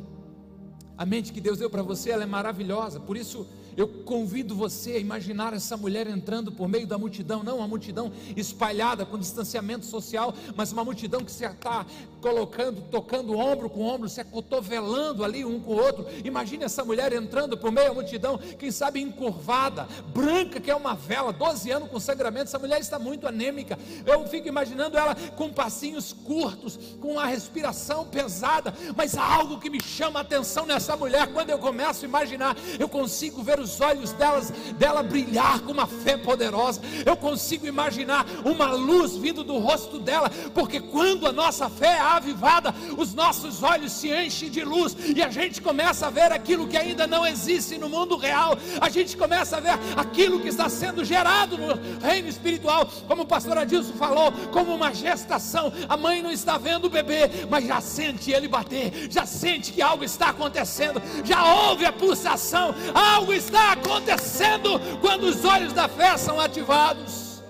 A 0.98 1.06
mente 1.06 1.32
que 1.32 1.39
Deus 1.39 1.60
deu 1.60 1.70
para 1.70 1.84
você, 1.84 2.10
ela 2.10 2.24
é 2.24 2.26
maravilhosa. 2.26 3.00
Por 3.00 3.16
isso, 3.16 3.48
eu 3.76 3.88
convido 3.88 4.56
você 4.56 4.92
a 4.92 5.00
imaginar 5.00 5.54
essa 5.54 5.76
mulher 5.78 6.08
entrando 6.08 6.52
por 6.52 6.68
meio 6.68 6.88
da 6.88 6.98
multidão, 6.98 7.44
não 7.44 7.58
uma 7.58 7.68
multidão 7.68 8.12
espalhada 8.36 9.06
com 9.06 9.18
distanciamento 9.18 9.86
social, 9.86 10.34
mas 10.56 10.72
uma 10.72 10.84
multidão 10.84 11.22
que 11.22 11.32
se 11.32 11.46
está 11.46 11.86
colocando, 12.22 12.82
tocando 12.90 13.38
ombro 13.38 13.70
com 13.70 13.82
ombro, 13.82 14.08
se 14.08 14.22
acotovelando 14.22 15.24
ali 15.24 15.44
um 15.44 15.60
com 15.60 15.74
o 15.74 15.78
outro. 15.78 16.06
Imagine 16.24 16.64
essa 16.64 16.84
mulher 16.84 17.12
entrando 17.14 17.58
por 17.58 17.72
meio 17.72 17.90
da 17.90 17.94
multidão, 17.94 18.38
quem 18.38 18.72
sabe 18.72 19.02
encurvada, 19.02 19.88
branca, 20.14 20.60
que 20.60 20.72
é 20.72 20.76
uma 20.76 20.96
vela, 20.96 21.34
12 21.34 21.70
anos 21.70 21.90
com 21.90 22.00
sangramento. 22.00 22.46
Essa 22.46 22.60
mulher 22.60 22.80
está 22.80 22.98
muito 22.98 23.28
anêmica. 23.28 23.78
Eu 24.06 24.26
fico 24.28 24.48
imaginando 24.48 24.98
ela 24.98 25.16
com 25.36 25.52
passinhos 25.52 26.14
curtos, 26.14 26.80
com 27.02 27.14
uma 27.14 27.26
respiração 27.26 28.06
pesada, 28.06 28.74
mas 28.96 29.18
há 29.18 29.24
algo 29.24 29.60
que 29.60 29.70
me 29.70 29.82
chama 29.82 30.20
a 30.20 30.22
atenção 30.22 30.66
nessa 30.66 30.96
mulher. 30.96 31.28
Quando 31.34 31.50
eu 31.50 31.60
começo 31.60 32.06
a 32.06 32.08
imaginar, 32.08 32.56
eu 32.80 32.88
consigo 32.88 33.44
ver 33.44 33.60
os 33.63 33.80
olhos 33.82 34.12
delas, 34.12 34.52
dela 34.78 35.02
brilhar 35.02 35.62
com 35.62 35.71
uma 35.71 35.88
fé 35.88 36.17
poderosa. 36.17 36.82
Eu 37.06 37.15
consigo 37.15 37.65
imaginar 37.65 38.26
uma 38.43 38.71
luz 38.71 39.15
vindo 39.15 39.43
do 39.43 39.58
rosto 39.58 39.97
dela, 39.99 40.30
porque 40.54 40.80
quando 40.80 41.26
a 41.26 41.32
nossa 41.32 41.69
fé 41.69 41.93
é 41.93 41.99
avivada, 41.99 42.73
os 42.97 43.13
nossos 43.13 43.63
olhos 43.63 43.91
se 43.91 44.10
enchem 44.10 44.49
de 44.49 44.63
luz 44.63 44.95
e 45.15 45.21
a 45.21 45.30
gente 45.30 45.62
começa 45.62 46.08
a 46.08 46.10
ver 46.10 46.32
aquilo 46.32 46.67
que 46.67 46.78
ainda 46.78 47.08
não 47.08 47.26
existe 47.26 47.78
no 47.78 47.89
mundo 47.89 48.17
real. 48.17 48.58
A 48.82 48.89
gente 48.89 49.15
começa 49.15 49.58
a 49.58 49.60
ver 49.60 49.78
aquilo 49.95 50.39
que 50.39 50.49
está 50.49 50.67
sendo 50.69 51.06
gerado 51.06 51.58
no 51.58 51.80
reino 52.06 52.28
espiritual, 52.28 52.88
como 53.08 53.23
o 53.23 53.28
pastor 53.28 53.58
Adilson 53.58 53.93
falou, 53.93 54.32
como 54.52 54.73
uma 54.73 54.93
gestação. 54.93 55.71
A 55.88 55.95
mãe 55.95 56.21
não 56.21 56.32
está 56.32 56.58
vendo 56.58 56.86
o 56.86 56.89
bebê, 56.89 57.30
mas 57.49 57.65
já 57.65 57.80
sente 57.80 58.32
ele 58.32 58.47
bater, 58.47 59.08
já 59.10 59.26
sente 59.26 59.71
que 59.71 59.82
algo 59.82 60.04
está 60.04 60.30
acontecendo, 60.30 61.02
já 61.23 61.43
ouve 61.43 61.86
a 61.86 61.91
pulsação, 61.91 62.73
algo 62.93 63.34
está 63.34 63.53
está 63.54 63.74
acontecendo 63.74 64.80
quando 65.00 65.26
os 65.26 65.46
olhos 65.46 65.72
da 65.74 65.88
fé 65.88 66.18
são 66.18 66.39
ativados. 66.39 67.44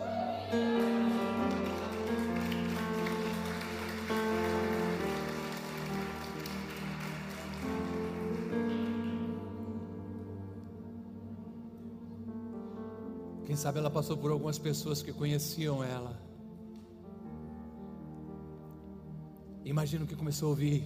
Quem 13.45 13.55
sabe 13.55 13.79
ela 13.79 13.89
passou 13.89 14.17
por 14.17 14.29
algumas 14.29 14.59
pessoas 14.59 15.01
que 15.01 15.13
conheciam 15.13 15.81
ela. 15.81 16.19
Imagino 19.63 20.05
que 20.05 20.15
começou 20.15 20.47
a 20.47 20.49
ouvir 20.49 20.85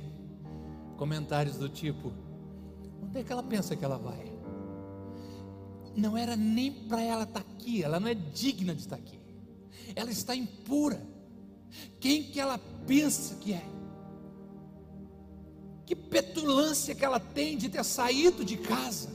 comentários 0.96 1.58
do 1.58 1.70
tipo: 1.70 2.14
onde 3.02 3.20
é 3.20 3.24
que 3.24 3.32
ela 3.32 3.42
pensa 3.42 3.76
que 3.76 3.84
ela 3.84 3.98
vai? 3.98 4.37
Não 5.98 6.16
era 6.16 6.36
nem 6.36 6.72
para 6.72 7.02
ela 7.02 7.24
estar 7.24 7.42
tá 7.42 7.46
aqui, 7.52 7.84
ela 7.84 8.00
não 8.00 8.08
é 8.08 8.14
digna 8.14 8.76
de 8.76 8.82
estar 8.82 8.96
aqui. 8.96 9.20
Ela 9.96 10.12
está 10.12 10.36
impura. 10.36 11.02
Quem 12.00 12.24
que 12.24 12.40
ela 12.40 12.60
pensa 12.86 13.36
que 13.36 13.54
é? 13.54 13.66
Que 15.88 15.96
petulância 15.96 16.94
que 16.94 17.04
ela 17.04 17.20
tem 17.20 17.58
de 17.58 17.68
ter 17.68 17.84
saído 17.84 18.46
de 18.46 18.58
casa. 18.58 19.10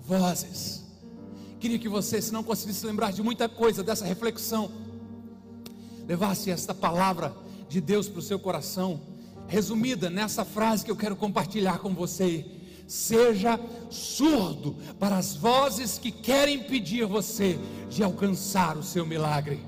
Vozes. 0.00 0.84
Queria 1.58 1.78
que 1.78 1.88
você, 1.88 2.20
se 2.20 2.32
não 2.32 2.42
conseguisse 2.42 2.84
lembrar 2.84 3.12
de 3.12 3.22
muita 3.22 3.48
coisa 3.48 3.82
dessa 3.82 4.04
reflexão, 4.04 4.70
levasse 6.06 6.50
esta 6.50 6.74
palavra 6.74 7.34
de 7.68 7.80
Deus 7.80 8.08
para 8.08 8.18
o 8.18 8.22
seu 8.22 8.38
coração, 8.38 9.00
resumida 9.48 10.10
nessa 10.10 10.44
frase 10.44 10.84
que 10.84 10.90
eu 10.90 10.96
quero 10.96 11.16
compartilhar 11.16 11.78
com 11.78 11.94
você 11.94 12.44
Seja 12.86 13.58
surdo 13.90 14.76
para 14.98 15.16
as 15.16 15.34
vozes 15.34 15.98
que 15.98 16.10
querem 16.10 16.56
impedir 16.56 17.06
você 17.06 17.58
de 17.88 18.02
alcançar 18.02 18.76
o 18.76 18.82
seu 18.82 19.06
milagre. 19.06 19.60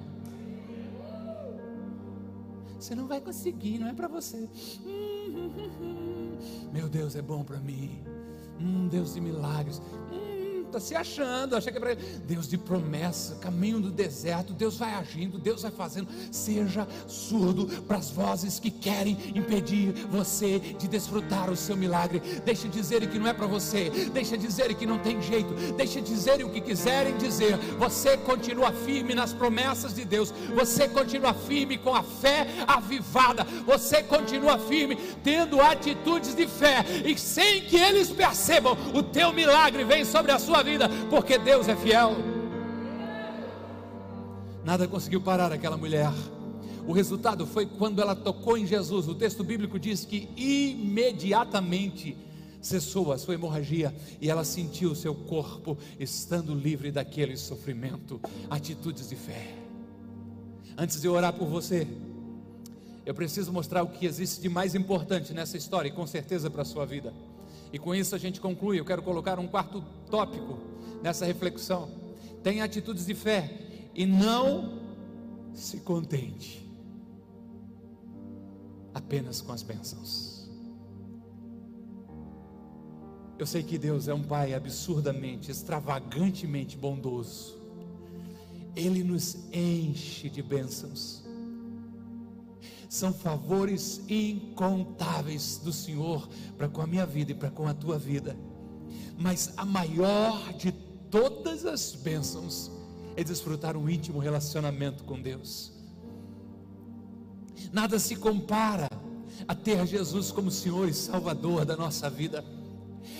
Você 2.78 2.94
não 2.94 3.06
vai 3.06 3.20
conseguir, 3.20 3.78
não 3.78 3.88
é 3.88 3.94
para 3.94 4.08
você. 4.08 4.48
Meu 6.72 6.88
Deus 6.88 7.16
é 7.16 7.22
bom 7.22 7.42
para 7.42 7.58
mim. 7.58 8.02
Hum, 8.60 8.88
Deus 8.88 9.14
de 9.14 9.20
milagres 9.20 9.80
está 10.74 10.80
se 10.80 10.94
achando, 10.94 11.56
acha 11.56 11.70
que 11.70 11.78
é 11.78 11.80
para 11.80 11.94
Deus 12.26 12.48
de 12.48 12.58
promessa, 12.58 13.36
caminho 13.36 13.80
do 13.80 13.90
deserto, 13.90 14.52
Deus 14.52 14.76
vai 14.76 14.94
agindo, 14.94 15.38
Deus 15.38 15.62
vai 15.62 15.70
fazendo. 15.70 16.08
Seja 16.32 16.86
surdo 17.06 17.66
para 17.82 17.98
as 17.98 18.10
vozes 18.10 18.58
que 18.58 18.70
querem 18.70 19.16
impedir 19.34 19.92
você 20.10 20.58
de 20.58 20.88
desfrutar 20.88 21.50
o 21.50 21.56
seu 21.56 21.76
milagre. 21.76 22.20
Deixa 22.44 22.68
dizerem 22.68 23.08
que 23.08 23.18
não 23.18 23.28
é 23.28 23.32
para 23.32 23.46
você, 23.46 23.90
deixa 24.12 24.36
dizerem 24.36 24.76
que 24.76 24.86
não 24.86 24.98
tem 24.98 25.20
jeito, 25.22 25.54
deixa 25.74 26.00
dizerem 26.00 26.44
o 26.44 26.50
que 26.50 26.60
quiserem 26.60 27.16
dizer. 27.18 27.56
Você 27.78 28.16
continua 28.16 28.72
firme 28.72 29.14
nas 29.14 29.32
promessas 29.32 29.94
de 29.94 30.04
Deus, 30.04 30.32
você 30.54 30.88
continua 30.88 31.34
firme 31.34 31.78
com 31.78 31.94
a 31.94 32.02
fé 32.02 32.46
avivada, 32.66 33.44
você 33.64 34.02
continua 34.02 34.58
firme 34.58 34.96
tendo 35.22 35.60
atitudes 35.60 36.34
de 36.34 36.46
fé 36.46 36.84
e 37.04 37.16
sem 37.18 37.62
que 37.62 37.76
eles 37.76 38.10
percebam, 38.10 38.76
o 38.94 39.02
teu 39.02 39.32
milagre 39.32 39.84
vem 39.84 40.04
sobre 40.04 40.32
a 40.32 40.38
sua 40.38 40.63
vida, 40.64 40.88
porque 41.10 41.38
Deus 41.38 41.68
é 41.68 41.76
fiel. 41.76 42.16
Nada 44.64 44.88
conseguiu 44.88 45.20
parar 45.20 45.52
aquela 45.52 45.76
mulher. 45.76 46.10
O 46.86 46.92
resultado 46.92 47.46
foi 47.46 47.66
quando 47.66 48.00
ela 48.00 48.16
tocou 48.16 48.56
em 48.58 48.66
Jesus. 48.66 49.06
O 49.06 49.14
texto 49.14 49.44
bíblico 49.44 49.78
diz 49.78 50.04
que 50.04 50.28
imediatamente 50.36 52.16
cessou 52.60 53.12
a 53.12 53.18
sua 53.18 53.34
hemorragia 53.34 53.94
e 54.20 54.30
ela 54.30 54.42
sentiu 54.42 54.90
o 54.90 54.96
seu 54.96 55.14
corpo 55.14 55.76
estando 56.00 56.54
livre 56.54 56.90
daquele 56.90 57.36
sofrimento. 57.36 58.20
Atitudes 58.48 59.08
de 59.08 59.16
fé. 59.16 59.54
Antes 60.76 61.00
de 61.00 61.08
orar 61.08 61.34
por 61.34 61.46
você, 61.46 61.86
eu 63.06 63.14
preciso 63.14 63.52
mostrar 63.52 63.82
o 63.82 63.88
que 63.88 64.06
existe 64.06 64.40
de 64.40 64.48
mais 64.48 64.74
importante 64.74 65.34
nessa 65.34 65.56
história 65.58 65.88
e 65.88 65.92
com 65.92 66.06
certeza 66.06 66.50
para 66.50 66.62
a 66.62 66.64
sua 66.64 66.86
vida. 66.86 67.12
E 67.74 67.78
com 67.78 67.92
isso 67.92 68.14
a 68.14 68.18
gente 68.18 68.40
conclui. 68.40 68.78
Eu 68.78 68.84
quero 68.84 69.02
colocar 69.02 69.36
um 69.40 69.48
quarto 69.48 69.84
tópico 70.08 70.60
nessa 71.02 71.26
reflexão. 71.26 71.90
Tenha 72.40 72.62
atitudes 72.62 73.04
de 73.04 73.14
fé 73.16 73.50
e 73.92 74.06
não 74.06 74.80
se 75.52 75.80
contente 75.80 76.64
apenas 78.94 79.40
com 79.40 79.50
as 79.50 79.64
bênçãos. 79.64 80.48
Eu 83.36 83.44
sei 83.44 83.64
que 83.64 83.76
Deus 83.76 84.06
é 84.06 84.14
um 84.14 84.22
Pai 84.22 84.54
absurdamente, 84.54 85.50
extravagantemente 85.50 86.76
bondoso. 86.76 87.58
Ele 88.76 89.02
nos 89.02 89.52
enche 89.52 90.30
de 90.30 90.44
bênçãos 90.44 91.23
são 92.94 93.12
favores 93.12 94.00
incontáveis 94.08 95.58
do 95.58 95.72
Senhor 95.72 96.28
para 96.56 96.68
com 96.68 96.80
a 96.80 96.86
minha 96.86 97.04
vida 97.04 97.32
e 97.32 97.34
para 97.34 97.50
com 97.50 97.66
a 97.66 97.74
tua 97.74 97.98
vida. 97.98 98.36
Mas 99.18 99.52
a 99.56 99.64
maior 99.64 100.52
de 100.52 100.70
todas 101.10 101.66
as 101.66 101.92
bênçãos 101.92 102.70
é 103.16 103.24
desfrutar 103.24 103.76
um 103.76 103.90
íntimo 103.90 104.20
relacionamento 104.20 105.02
com 105.02 105.20
Deus. 105.20 105.72
Nada 107.72 107.98
se 107.98 108.14
compara 108.14 108.88
a 109.48 109.56
ter 109.56 109.84
Jesus 109.88 110.30
como 110.30 110.48
Senhor 110.48 110.88
e 110.88 110.94
Salvador 110.94 111.64
da 111.64 111.76
nossa 111.76 112.08
vida. 112.08 112.44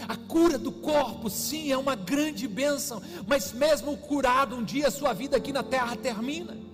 A 0.06 0.16
cura 0.16 0.56
do 0.56 0.70
corpo, 0.70 1.28
sim, 1.28 1.72
é 1.72 1.76
uma 1.76 1.96
grande 1.96 2.46
bênção, 2.46 3.02
mas 3.26 3.52
mesmo 3.52 3.96
curado, 3.96 4.54
um 4.54 4.62
dia 4.62 4.86
a 4.86 4.92
sua 4.92 5.12
vida 5.12 5.36
aqui 5.36 5.52
na 5.52 5.64
terra 5.64 5.96
termina. 5.96 6.73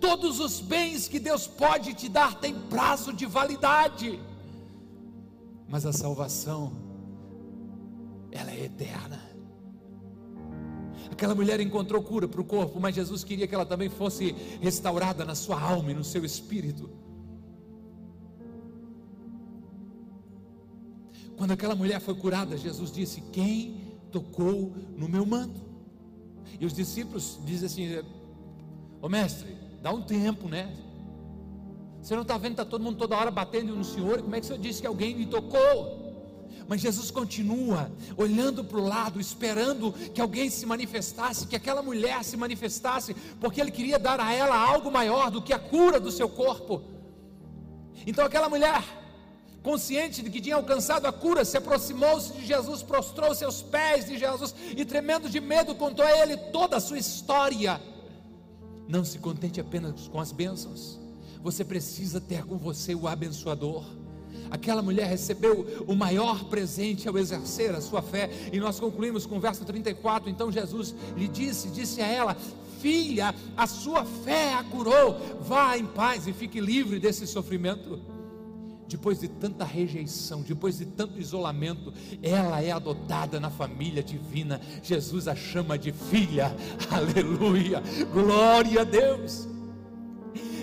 Todos 0.00 0.40
os 0.40 0.60
bens 0.60 1.08
que 1.08 1.18
Deus 1.18 1.46
pode 1.46 1.94
te 1.94 2.08
dar 2.08 2.40
têm 2.40 2.54
prazo 2.54 3.12
de 3.12 3.26
validade, 3.26 4.20
mas 5.68 5.86
a 5.86 5.92
salvação, 5.92 6.72
ela 8.32 8.50
é 8.50 8.64
eterna. 8.64 9.30
Aquela 11.10 11.34
mulher 11.34 11.60
encontrou 11.60 12.02
cura 12.02 12.26
para 12.26 12.40
o 12.40 12.44
corpo, 12.44 12.80
mas 12.80 12.94
Jesus 12.94 13.22
queria 13.22 13.46
que 13.46 13.54
ela 13.54 13.66
também 13.66 13.88
fosse 13.88 14.32
restaurada 14.60 15.24
na 15.24 15.34
sua 15.34 15.60
alma 15.60 15.92
e 15.92 15.94
no 15.94 16.02
seu 16.02 16.24
espírito. 16.24 16.90
Quando 21.36 21.52
aquela 21.52 21.74
mulher 21.74 22.00
foi 22.00 22.14
curada, 22.14 22.56
Jesus 22.56 22.90
disse: 22.90 23.20
Quem 23.32 23.94
tocou 24.10 24.74
no 24.96 25.08
meu 25.08 25.24
manto? 25.24 25.60
E 26.58 26.66
os 26.66 26.72
discípulos 26.72 27.38
dizem 27.44 27.66
assim: 27.66 28.08
Ô 29.00 29.08
mestre, 29.08 29.56
dá 29.80 29.90
um 29.90 30.02
tempo, 30.02 30.48
né? 30.48 30.74
Você 32.02 32.14
não 32.14 32.22
está 32.22 32.38
vendo, 32.38 32.52
está 32.52 32.64
todo 32.64 32.82
mundo 32.82 32.96
toda 32.96 33.16
hora 33.16 33.30
batendo 33.30 33.74
no 33.74 33.84
Senhor, 33.84 34.22
como 34.22 34.34
é 34.34 34.40
que 34.40 34.46
Senhor 34.46 34.58
disse 34.58 34.80
que 34.80 34.86
alguém 34.86 35.14
lhe 35.14 35.26
tocou? 35.26 36.00
Mas 36.66 36.80
Jesus 36.80 37.10
continua 37.10 37.90
olhando 38.16 38.62
para 38.62 38.78
o 38.78 38.86
lado, 38.86 39.20
esperando 39.20 39.92
que 40.14 40.20
alguém 40.20 40.48
se 40.48 40.64
manifestasse, 40.64 41.46
que 41.46 41.56
aquela 41.56 41.82
mulher 41.82 42.22
se 42.22 42.36
manifestasse, 42.36 43.14
porque 43.40 43.60
Ele 43.60 43.70
queria 43.70 43.98
dar 43.98 44.20
a 44.20 44.32
ela 44.32 44.56
algo 44.56 44.90
maior 44.90 45.30
do 45.30 45.42
que 45.42 45.52
a 45.52 45.58
cura 45.58 45.98
do 45.98 46.10
seu 46.12 46.28
corpo. 46.28 46.82
Então 48.06 48.24
aquela 48.24 48.48
mulher, 48.48 48.82
consciente 49.62 50.22
de 50.22 50.30
que 50.30 50.40
tinha 50.40 50.54
alcançado 50.54 51.06
a 51.06 51.12
cura, 51.12 51.44
se 51.44 51.56
aproximou-se 51.56 52.32
de 52.32 52.46
Jesus, 52.46 52.82
prostrou-se 52.82 53.44
aos 53.44 53.60
pés 53.62 54.06
de 54.06 54.16
Jesus 54.16 54.54
e, 54.76 54.84
tremendo 54.84 55.28
de 55.28 55.40
medo, 55.40 55.74
contou 55.74 56.04
a 56.04 56.18
ele 56.18 56.36
toda 56.36 56.76
a 56.76 56.80
sua 56.80 56.98
história. 56.98 57.80
Não 58.90 59.04
se 59.04 59.20
contente 59.20 59.60
apenas 59.60 60.08
com 60.08 60.18
as 60.18 60.32
bênçãos, 60.32 60.98
você 61.44 61.64
precisa 61.64 62.20
ter 62.20 62.44
com 62.44 62.58
você 62.58 62.92
o 62.92 63.06
abençoador. 63.06 63.84
Aquela 64.50 64.82
mulher 64.82 65.08
recebeu 65.08 65.84
o 65.86 65.94
maior 65.94 66.46
presente 66.46 67.08
ao 67.08 67.16
exercer 67.16 67.72
a 67.72 67.80
sua 67.80 68.02
fé, 68.02 68.28
e 68.52 68.58
nós 68.58 68.80
concluímos 68.80 69.26
com 69.26 69.36
o 69.36 69.40
verso 69.40 69.64
34. 69.64 70.28
Então 70.28 70.50
Jesus 70.50 70.92
lhe 71.16 71.28
disse: 71.28 71.68
Disse 71.68 72.02
a 72.02 72.06
ela, 72.08 72.36
filha, 72.80 73.32
a 73.56 73.64
sua 73.68 74.04
fé 74.04 74.54
a 74.54 74.64
curou, 74.64 75.16
vá 75.40 75.78
em 75.78 75.86
paz 75.86 76.26
e 76.26 76.32
fique 76.32 76.60
livre 76.60 76.98
desse 76.98 77.28
sofrimento. 77.28 78.00
Depois 78.90 79.20
de 79.20 79.28
tanta 79.28 79.64
rejeição, 79.64 80.42
depois 80.42 80.78
de 80.78 80.84
tanto 80.84 81.20
isolamento, 81.20 81.94
ela 82.20 82.60
é 82.60 82.72
adotada 82.72 83.38
na 83.38 83.48
família 83.48 84.02
divina. 84.02 84.60
Jesus 84.82 85.28
a 85.28 85.36
chama 85.36 85.78
de 85.78 85.92
filha. 85.92 86.54
Aleluia! 86.90 87.80
Glória 88.12 88.80
a 88.80 88.84
Deus! 88.84 89.49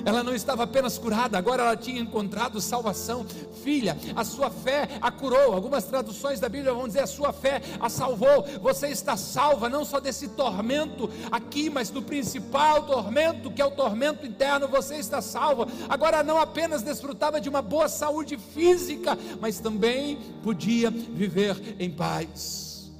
Ela 0.07 0.23
não 0.23 0.33
estava 0.33 0.63
apenas 0.63 0.97
curada, 0.97 1.37
agora 1.37 1.63
ela 1.63 1.75
tinha 1.75 1.99
encontrado 1.99 2.61
salvação. 2.61 3.25
Filha, 3.61 3.97
a 4.15 4.23
sua 4.23 4.49
fé 4.49 4.87
a 5.01 5.11
curou. 5.11 5.51
Algumas 5.53 5.83
traduções 5.83 6.39
da 6.39 6.47
Bíblia 6.47 6.73
vão 6.73 6.87
dizer: 6.87 7.01
a 7.01 7.07
sua 7.07 7.33
fé 7.33 7.61
a 7.77 7.89
salvou. 7.89 8.45
Você 8.61 8.87
está 8.87 9.17
salva 9.17 9.67
não 9.67 9.83
só 9.83 9.99
desse 9.99 10.29
tormento 10.29 11.09
aqui, 11.29 11.69
mas 11.69 11.89
do 11.89 12.01
principal 12.01 12.83
tormento, 12.83 13.51
que 13.51 13.61
é 13.61 13.65
o 13.65 13.71
tormento 13.71 14.25
interno. 14.25 14.69
Você 14.69 14.95
está 14.95 15.21
salva. 15.21 15.67
Agora 15.89 16.23
não 16.23 16.37
apenas 16.37 16.81
desfrutava 16.81 17.41
de 17.41 17.49
uma 17.49 17.61
boa 17.61 17.89
saúde 17.89 18.37
física, 18.37 19.17
mas 19.41 19.59
também 19.59 20.19
podia 20.41 20.89
viver 20.89 21.75
em 21.79 21.91
paz. 21.91 22.93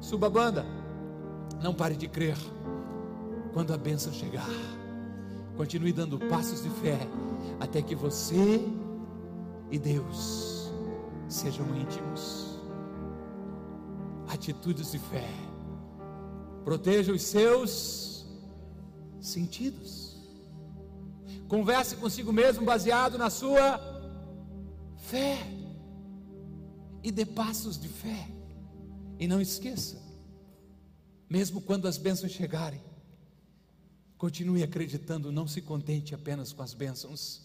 Suba 0.00 0.28
a 0.28 0.30
banda. 0.30 0.64
Não 1.60 1.74
pare 1.74 1.96
de 1.96 2.06
crer 2.06 2.36
quando 3.52 3.74
a 3.74 3.76
bênção 3.76 4.12
chegar. 4.12 4.46
Continue 5.56 5.92
dando 5.92 6.18
passos 6.18 6.62
de 6.62 6.70
fé 6.70 6.98
até 7.58 7.80
que 7.80 7.94
você 7.94 8.60
e 9.70 9.78
Deus 9.78 10.70
sejam 11.28 11.66
íntimos. 11.76 12.60
Atitudes 14.28 14.92
de 14.92 14.98
fé. 14.98 15.28
Proteja 16.64 17.12
os 17.12 17.22
seus 17.22 18.26
sentidos. 19.20 20.16
Converse 21.48 21.96
consigo 21.96 22.32
mesmo 22.32 22.64
baseado 22.64 23.16
na 23.16 23.30
sua 23.30 23.80
fé. 24.96 25.38
E 27.02 27.10
dê 27.10 27.24
passos 27.24 27.78
de 27.78 27.88
fé. 27.88 28.28
E 29.18 29.26
não 29.26 29.40
esqueça, 29.40 30.02
mesmo 31.30 31.60
quando 31.62 31.88
as 31.88 31.96
bênçãos 31.96 32.32
chegarem, 32.32 32.82
Continue 34.18 34.62
acreditando, 34.62 35.30
não 35.30 35.46
se 35.46 35.60
contente 35.60 36.14
apenas 36.14 36.52
com 36.52 36.62
as 36.62 36.72
bênçãos. 36.72 37.42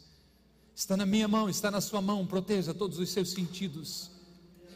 Está 0.74 0.96
na 0.96 1.06
minha 1.06 1.28
mão, 1.28 1.50
está 1.50 1.70
na 1.70 1.82
sua 1.82 2.02
mão, 2.02 2.26
proteja 2.26 2.74
todos 2.74 2.98
os 2.98 3.10
seus 3.10 3.32
sentidos. 3.32 4.10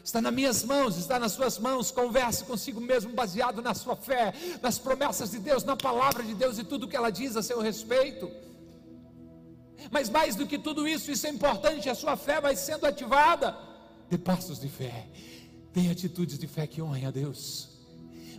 Está 0.04 0.22
nas 0.22 0.32
minhas 0.32 0.62
mãos, 0.62 0.96
está 0.96 1.18
nas 1.18 1.32
suas 1.32 1.58
mãos. 1.58 1.90
Converse 1.90 2.44
consigo 2.44 2.80
mesmo, 2.80 3.12
baseado 3.12 3.60
na 3.60 3.74
sua 3.74 3.96
fé, 3.96 4.32
nas 4.62 4.78
promessas 4.78 5.32
de 5.32 5.38
Deus, 5.38 5.64
na 5.64 5.74
palavra 5.74 6.22
de 6.22 6.34
Deus 6.34 6.58
e 6.58 6.64
tudo 6.64 6.86
que 6.86 6.94
ela 6.94 7.10
diz 7.10 7.36
a 7.36 7.42
seu 7.42 7.60
respeito. 7.60 8.30
Mas 9.90 10.08
mais 10.08 10.36
do 10.36 10.46
que 10.46 10.58
tudo 10.58 10.86
isso, 10.86 11.10
isso 11.10 11.26
é 11.26 11.30
importante, 11.30 11.88
a 11.88 11.94
sua 11.94 12.16
fé 12.16 12.40
vai 12.40 12.54
sendo 12.54 12.86
ativada. 12.86 13.56
Dê 14.08 14.16
passos 14.16 14.60
de 14.60 14.68
fé, 14.68 15.08
tenha 15.72 15.90
atitudes 15.90 16.38
de 16.38 16.46
fé 16.46 16.66
que 16.66 16.80
honrem 16.80 17.06
a 17.06 17.10
Deus. 17.10 17.75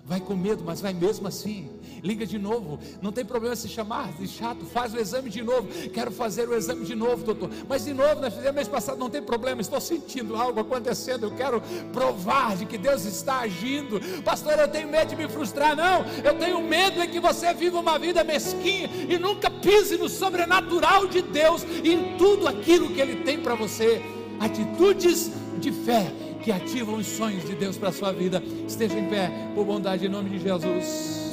Vai 0.07 0.21
com 0.21 0.37
medo, 0.37 0.63
mas 0.65 0.79
vai 0.79 0.93
mesmo 0.93 1.27
assim. 1.27 1.69
Liga 2.01 2.25
de 2.25 2.39
novo. 2.39 2.79
Não 3.01 3.11
tem 3.11 3.25
problema 3.25 3.53
se 3.57 3.67
chamar 3.67 4.13
de 4.13 4.25
chato. 4.25 4.65
Faz 4.65 4.93
o 4.93 4.97
exame 4.97 5.29
de 5.29 5.43
novo. 5.43 5.67
Quero 5.89 6.11
fazer 6.11 6.47
o 6.47 6.55
exame 6.55 6.85
de 6.85 6.95
novo, 6.95 7.25
doutor. 7.25 7.49
Mas 7.67 7.83
de 7.83 7.93
novo, 7.93 8.21
nós 8.21 8.33
fizemos 8.33 8.55
mês 8.55 8.69
passado. 8.69 8.97
Não 8.97 9.09
tem 9.09 9.21
problema. 9.21 9.59
Estou 9.59 9.81
sentindo 9.81 10.37
algo 10.37 10.61
acontecendo. 10.61 11.25
Eu 11.25 11.31
quero 11.31 11.61
provar 11.91 12.55
de 12.55 12.65
que 12.65 12.77
Deus 12.77 13.03
está 13.03 13.39
agindo. 13.39 13.99
Pastor, 14.23 14.57
eu 14.57 14.69
tenho 14.69 14.87
medo 14.87 15.09
de 15.09 15.17
me 15.17 15.27
frustrar. 15.27 15.75
Não. 15.75 16.05
Eu 16.23 16.35
tenho 16.39 16.61
medo 16.61 17.01
de 17.01 17.07
que 17.09 17.19
você 17.19 17.53
viva 17.53 17.77
uma 17.77 17.99
vida 17.99 18.23
mesquinha 18.23 18.89
e 19.09 19.19
nunca 19.19 19.49
pise 19.49 19.97
no 19.97 20.07
sobrenatural 20.07 21.05
de 21.07 21.21
Deus 21.21 21.65
em 21.83 22.17
tudo 22.17 22.47
aquilo 22.47 22.91
que 22.91 23.01
Ele 23.01 23.25
tem 23.25 23.41
para 23.41 23.55
você. 23.55 24.01
Atitudes 24.39 25.31
de 25.59 25.71
fé 25.73 26.13
que 26.47 26.51
ativam 26.53 26.95
os 26.95 27.05
sonhos 27.05 27.43
de 27.43 27.55
Deus 27.55 27.77
para 27.77 27.89
a 27.89 27.91
sua 27.91 28.13
vida. 28.13 28.41
Esteja 28.65 28.97
em 28.97 29.09
pé, 29.09 29.29
por 29.53 29.65
bondade, 29.65 30.05
em 30.05 30.09
nome 30.09 30.29
de 30.29 30.39
Jesus. 30.39 31.26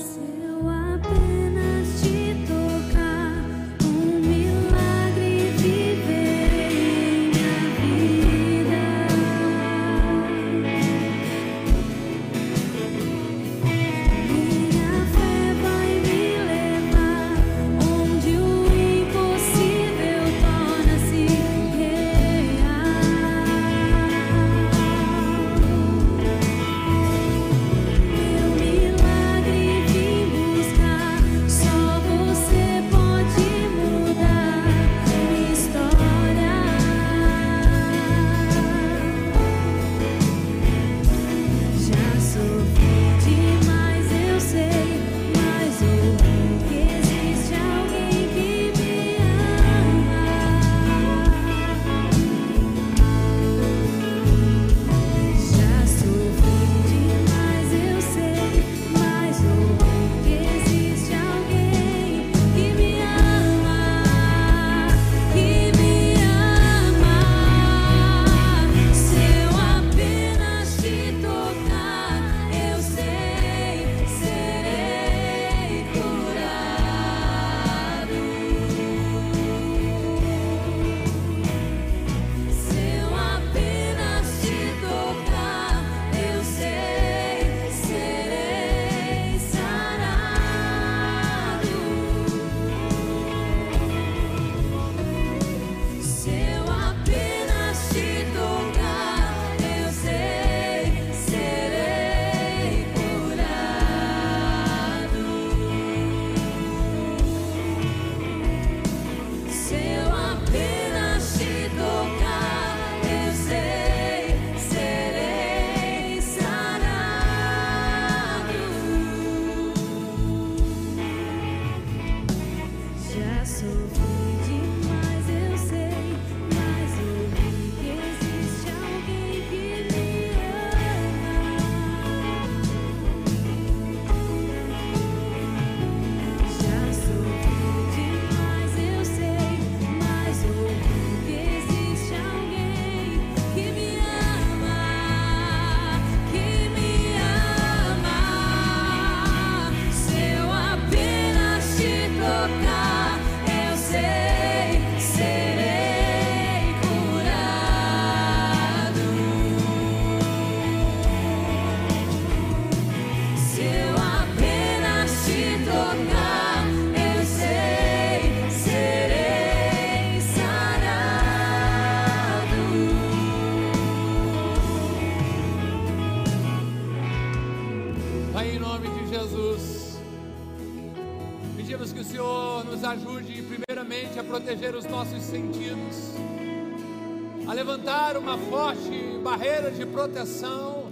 Levantar 187.55 188.17
uma 188.17 188.37
forte 188.37 189.19
barreira 189.23 189.71
de 189.71 189.87
proteção, 189.87 190.90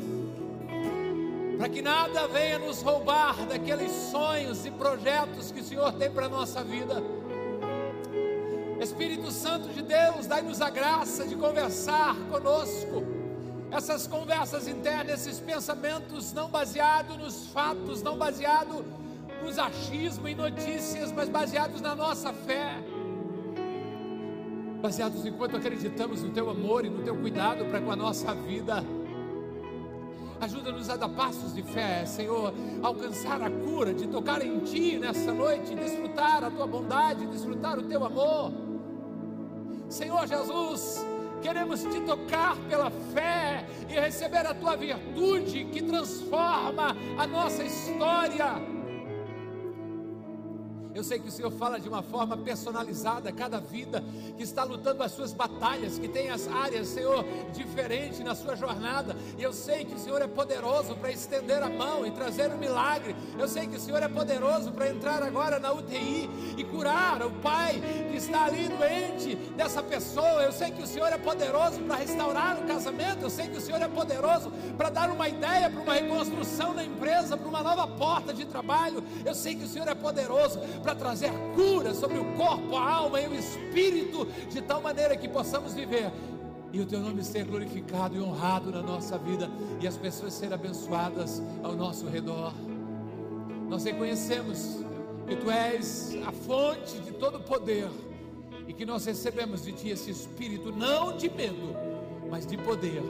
para 1.58 1.68
que 1.68 1.82
nada 1.82 2.28
venha 2.28 2.60
nos 2.60 2.80
roubar 2.80 3.34
daqueles 3.46 3.90
sonhos 3.90 4.64
e 4.64 4.70
projetos 4.70 5.50
que 5.50 5.60
o 5.60 5.64
Senhor 5.64 5.92
tem 5.92 6.10
para 6.10 6.26
a 6.26 6.28
nossa 6.28 6.62
vida. 6.62 7.02
Espírito 8.80 9.30
Santo 9.30 9.68
de 9.68 9.82
Deus, 9.82 10.26
dai-nos 10.26 10.60
a 10.60 10.70
graça 10.70 11.26
de 11.26 11.34
conversar 11.34 12.16
conosco, 12.30 13.04
essas 13.70 14.06
conversas 14.06 14.68
internas, 14.68 15.26
esses 15.26 15.40
pensamentos 15.40 16.32
não 16.32 16.48
baseados 16.48 17.16
nos 17.16 17.46
fatos, 17.48 18.02
não 18.02 18.16
baseados 18.16 18.84
nos 19.42 19.58
achismos 19.58 20.30
e 20.30 20.34
notícias, 20.34 21.10
mas 21.10 21.28
baseados 21.28 21.80
na 21.80 21.94
nossa 21.94 22.32
fé 22.32 22.76
baseados 24.82 25.24
enquanto 25.24 25.56
acreditamos 25.56 26.22
no 26.22 26.30
teu 26.30 26.50
amor 26.50 26.84
e 26.84 26.90
no 26.90 27.02
teu 27.04 27.16
cuidado 27.16 27.64
para 27.66 27.80
com 27.80 27.92
a 27.92 27.96
nossa 27.96 28.34
vida. 28.34 28.84
Ajuda-nos 30.40 30.90
a 30.90 30.96
dar 30.96 31.08
passos 31.08 31.54
de 31.54 31.62
fé, 31.62 32.04
Senhor, 32.04 32.52
alcançar 32.82 33.40
a 33.40 33.48
cura, 33.48 33.94
de 33.94 34.08
tocar 34.08 34.44
em 34.44 34.58
Ti 34.58 34.98
nessa 34.98 35.32
noite, 35.32 35.72
desfrutar 35.76 36.42
a 36.42 36.50
Tua 36.50 36.66
bondade, 36.66 37.24
desfrutar 37.28 37.78
o 37.78 37.84
Teu 37.84 38.04
amor. 38.04 38.52
Senhor 39.88 40.26
Jesus, 40.26 41.06
queremos 41.40 41.84
Te 41.84 42.00
tocar 42.00 42.56
pela 42.68 42.90
fé 42.90 43.64
e 43.88 43.92
receber 43.92 44.44
a 44.44 44.52
Tua 44.52 44.74
virtude 44.74 45.64
que 45.66 45.80
transforma 45.80 46.96
a 47.16 47.24
nossa 47.24 47.62
história 47.62 48.71
eu 50.94 51.02
sei 51.02 51.18
que 51.18 51.28
o 51.28 51.32
Senhor 51.32 51.50
fala 51.50 51.80
de 51.80 51.88
uma 51.88 52.02
forma 52.02 52.36
personalizada 52.36 53.30
a 53.30 53.32
cada 53.32 53.58
vida 53.58 54.02
que 54.36 54.42
está 54.42 54.62
lutando 54.62 55.02
as 55.02 55.12
suas 55.12 55.32
batalhas, 55.32 55.98
que 55.98 56.08
tem 56.08 56.30
as 56.30 56.46
áreas, 56.46 56.88
Senhor, 56.88 57.24
diferentes 57.52 58.20
na 58.20 58.34
sua 58.34 58.54
jornada. 58.54 59.16
E 59.38 59.42
eu 59.42 59.52
sei 59.52 59.84
que 59.84 59.94
o 59.94 59.98
Senhor 59.98 60.20
é 60.20 60.26
poderoso 60.26 60.94
para 60.96 61.10
estender 61.10 61.62
a 61.62 61.68
mão 61.68 62.06
e 62.06 62.10
trazer 62.10 62.50
um 62.50 62.58
milagre. 62.58 63.16
Eu 63.38 63.48
sei 63.48 63.66
que 63.66 63.76
o 63.76 63.80
Senhor 63.80 64.02
é 64.02 64.08
poderoso 64.08 64.72
para 64.72 64.90
entrar 64.90 65.22
agora 65.22 65.58
na 65.58 65.72
UTI 65.72 66.28
e 66.58 66.64
curar 66.64 67.22
o 67.22 67.30
pai 67.30 67.80
que 68.10 68.16
está 68.16 68.44
ali 68.44 68.68
doente 68.68 69.36
dessa 69.56 69.82
pessoa. 69.82 70.42
Eu 70.42 70.52
sei 70.52 70.70
que 70.70 70.82
o 70.82 70.86
Senhor 70.86 71.08
é 71.08 71.18
poderoso 71.18 71.80
para 71.82 71.96
restaurar 71.96 72.58
o 72.58 72.66
casamento. 72.66 73.22
Eu 73.22 73.30
sei 73.30 73.48
que 73.48 73.56
o 73.56 73.60
Senhor 73.60 73.80
é 73.80 73.88
poderoso 73.88 74.50
para 74.76 74.90
dar 74.90 75.10
uma 75.10 75.28
ideia 75.28 75.70
para 75.70 75.80
uma 75.80 75.94
reconstrução 75.94 76.74
na 76.74 76.84
empresa, 76.84 77.36
para 77.36 77.48
uma 77.48 77.62
nova 77.62 77.86
porta 77.86 78.34
de 78.34 78.44
trabalho. 78.44 79.02
Eu 79.24 79.34
sei 79.34 79.54
que 79.54 79.64
o 79.64 79.68
Senhor 79.68 79.88
é 79.88 79.94
poderoso 79.94 80.60
para 80.82 80.94
trazer 80.94 81.30
cura 81.54 81.94
sobre 81.94 82.18
o 82.18 82.24
corpo, 82.34 82.76
a 82.76 82.92
alma 82.94 83.20
e 83.20 83.28
o 83.28 83.34
espírito, 83.34 84.26
de 84.50 84.60
tal 84.60 84.82
maneira 84.82 85.16
que 85.16 85.28
possamos 85.28 85.74
viver 85.74 86.10
e 86.72 86.80
o 86.80 86.86
teu 86.86 87.00
nome 87.00 87.22
ser 87.22 87.44
glorificado 87.44 88.16
e 88.16 88.20
honrado 88.20 88.70
na 88.70 88.82
nossa 88.82 89.18
vida 89.18 89.48
e 89.80 89.86
as 89.86 89.96
pessoas 89.96 90.32
serem 90.32 90.54
abençoadas 90.54 91.42
ao 91.62 91.74
nosso 91.74 92.06
redor. 92.06 92.52
Nós 93.68 93.84
reconhecemos 93.84 94.78
que 95.26 95.36
tu 95.36 95.50
és 95.50 96.16
a 96.26 96.32
fonte 96.32 96.98
de 97.00 97.12
todo 97.12 97.40
poder 97.40 97.88
e 98.66 98.72
que 98.72 98.86
nós 98.86 99.04
recebemos 99.04 99.64
de 99.64 99.72
ti 99.72 99.90
esse 99.90 100.10
espírito 100.10 100.72
não 100.72 101.16
de 101.16 101.30
medo, 101.30 101.76
mas 102.30 102.46
de 102.46 102.56
poder 102.56 103.02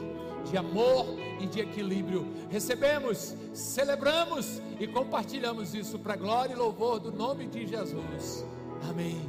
de 0.49 0.57
amor 0.57 1.05
e 1.39 1.45
de 1.45 1.61
equilíbrio. 1.61 2.27
Recebemos, 2.49 3.35
celebramos 3.53 4.61
e 4.79 4.87
compartilhamos 4.87 5.73
isso 5.73 5.99
para 5.99 6.15
glória 6.15 6.53
e 6.53 6.57
louvor 6.57 6.99
do 6.99 7.11
nome 7.11 7.47
de 7.47 7.65
Jesus. 7.65 8.45
Amém 8.89 9.21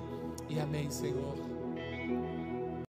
e 0.48 0.58
amém, 0.58 0.90
Senhor. 0.90 1.53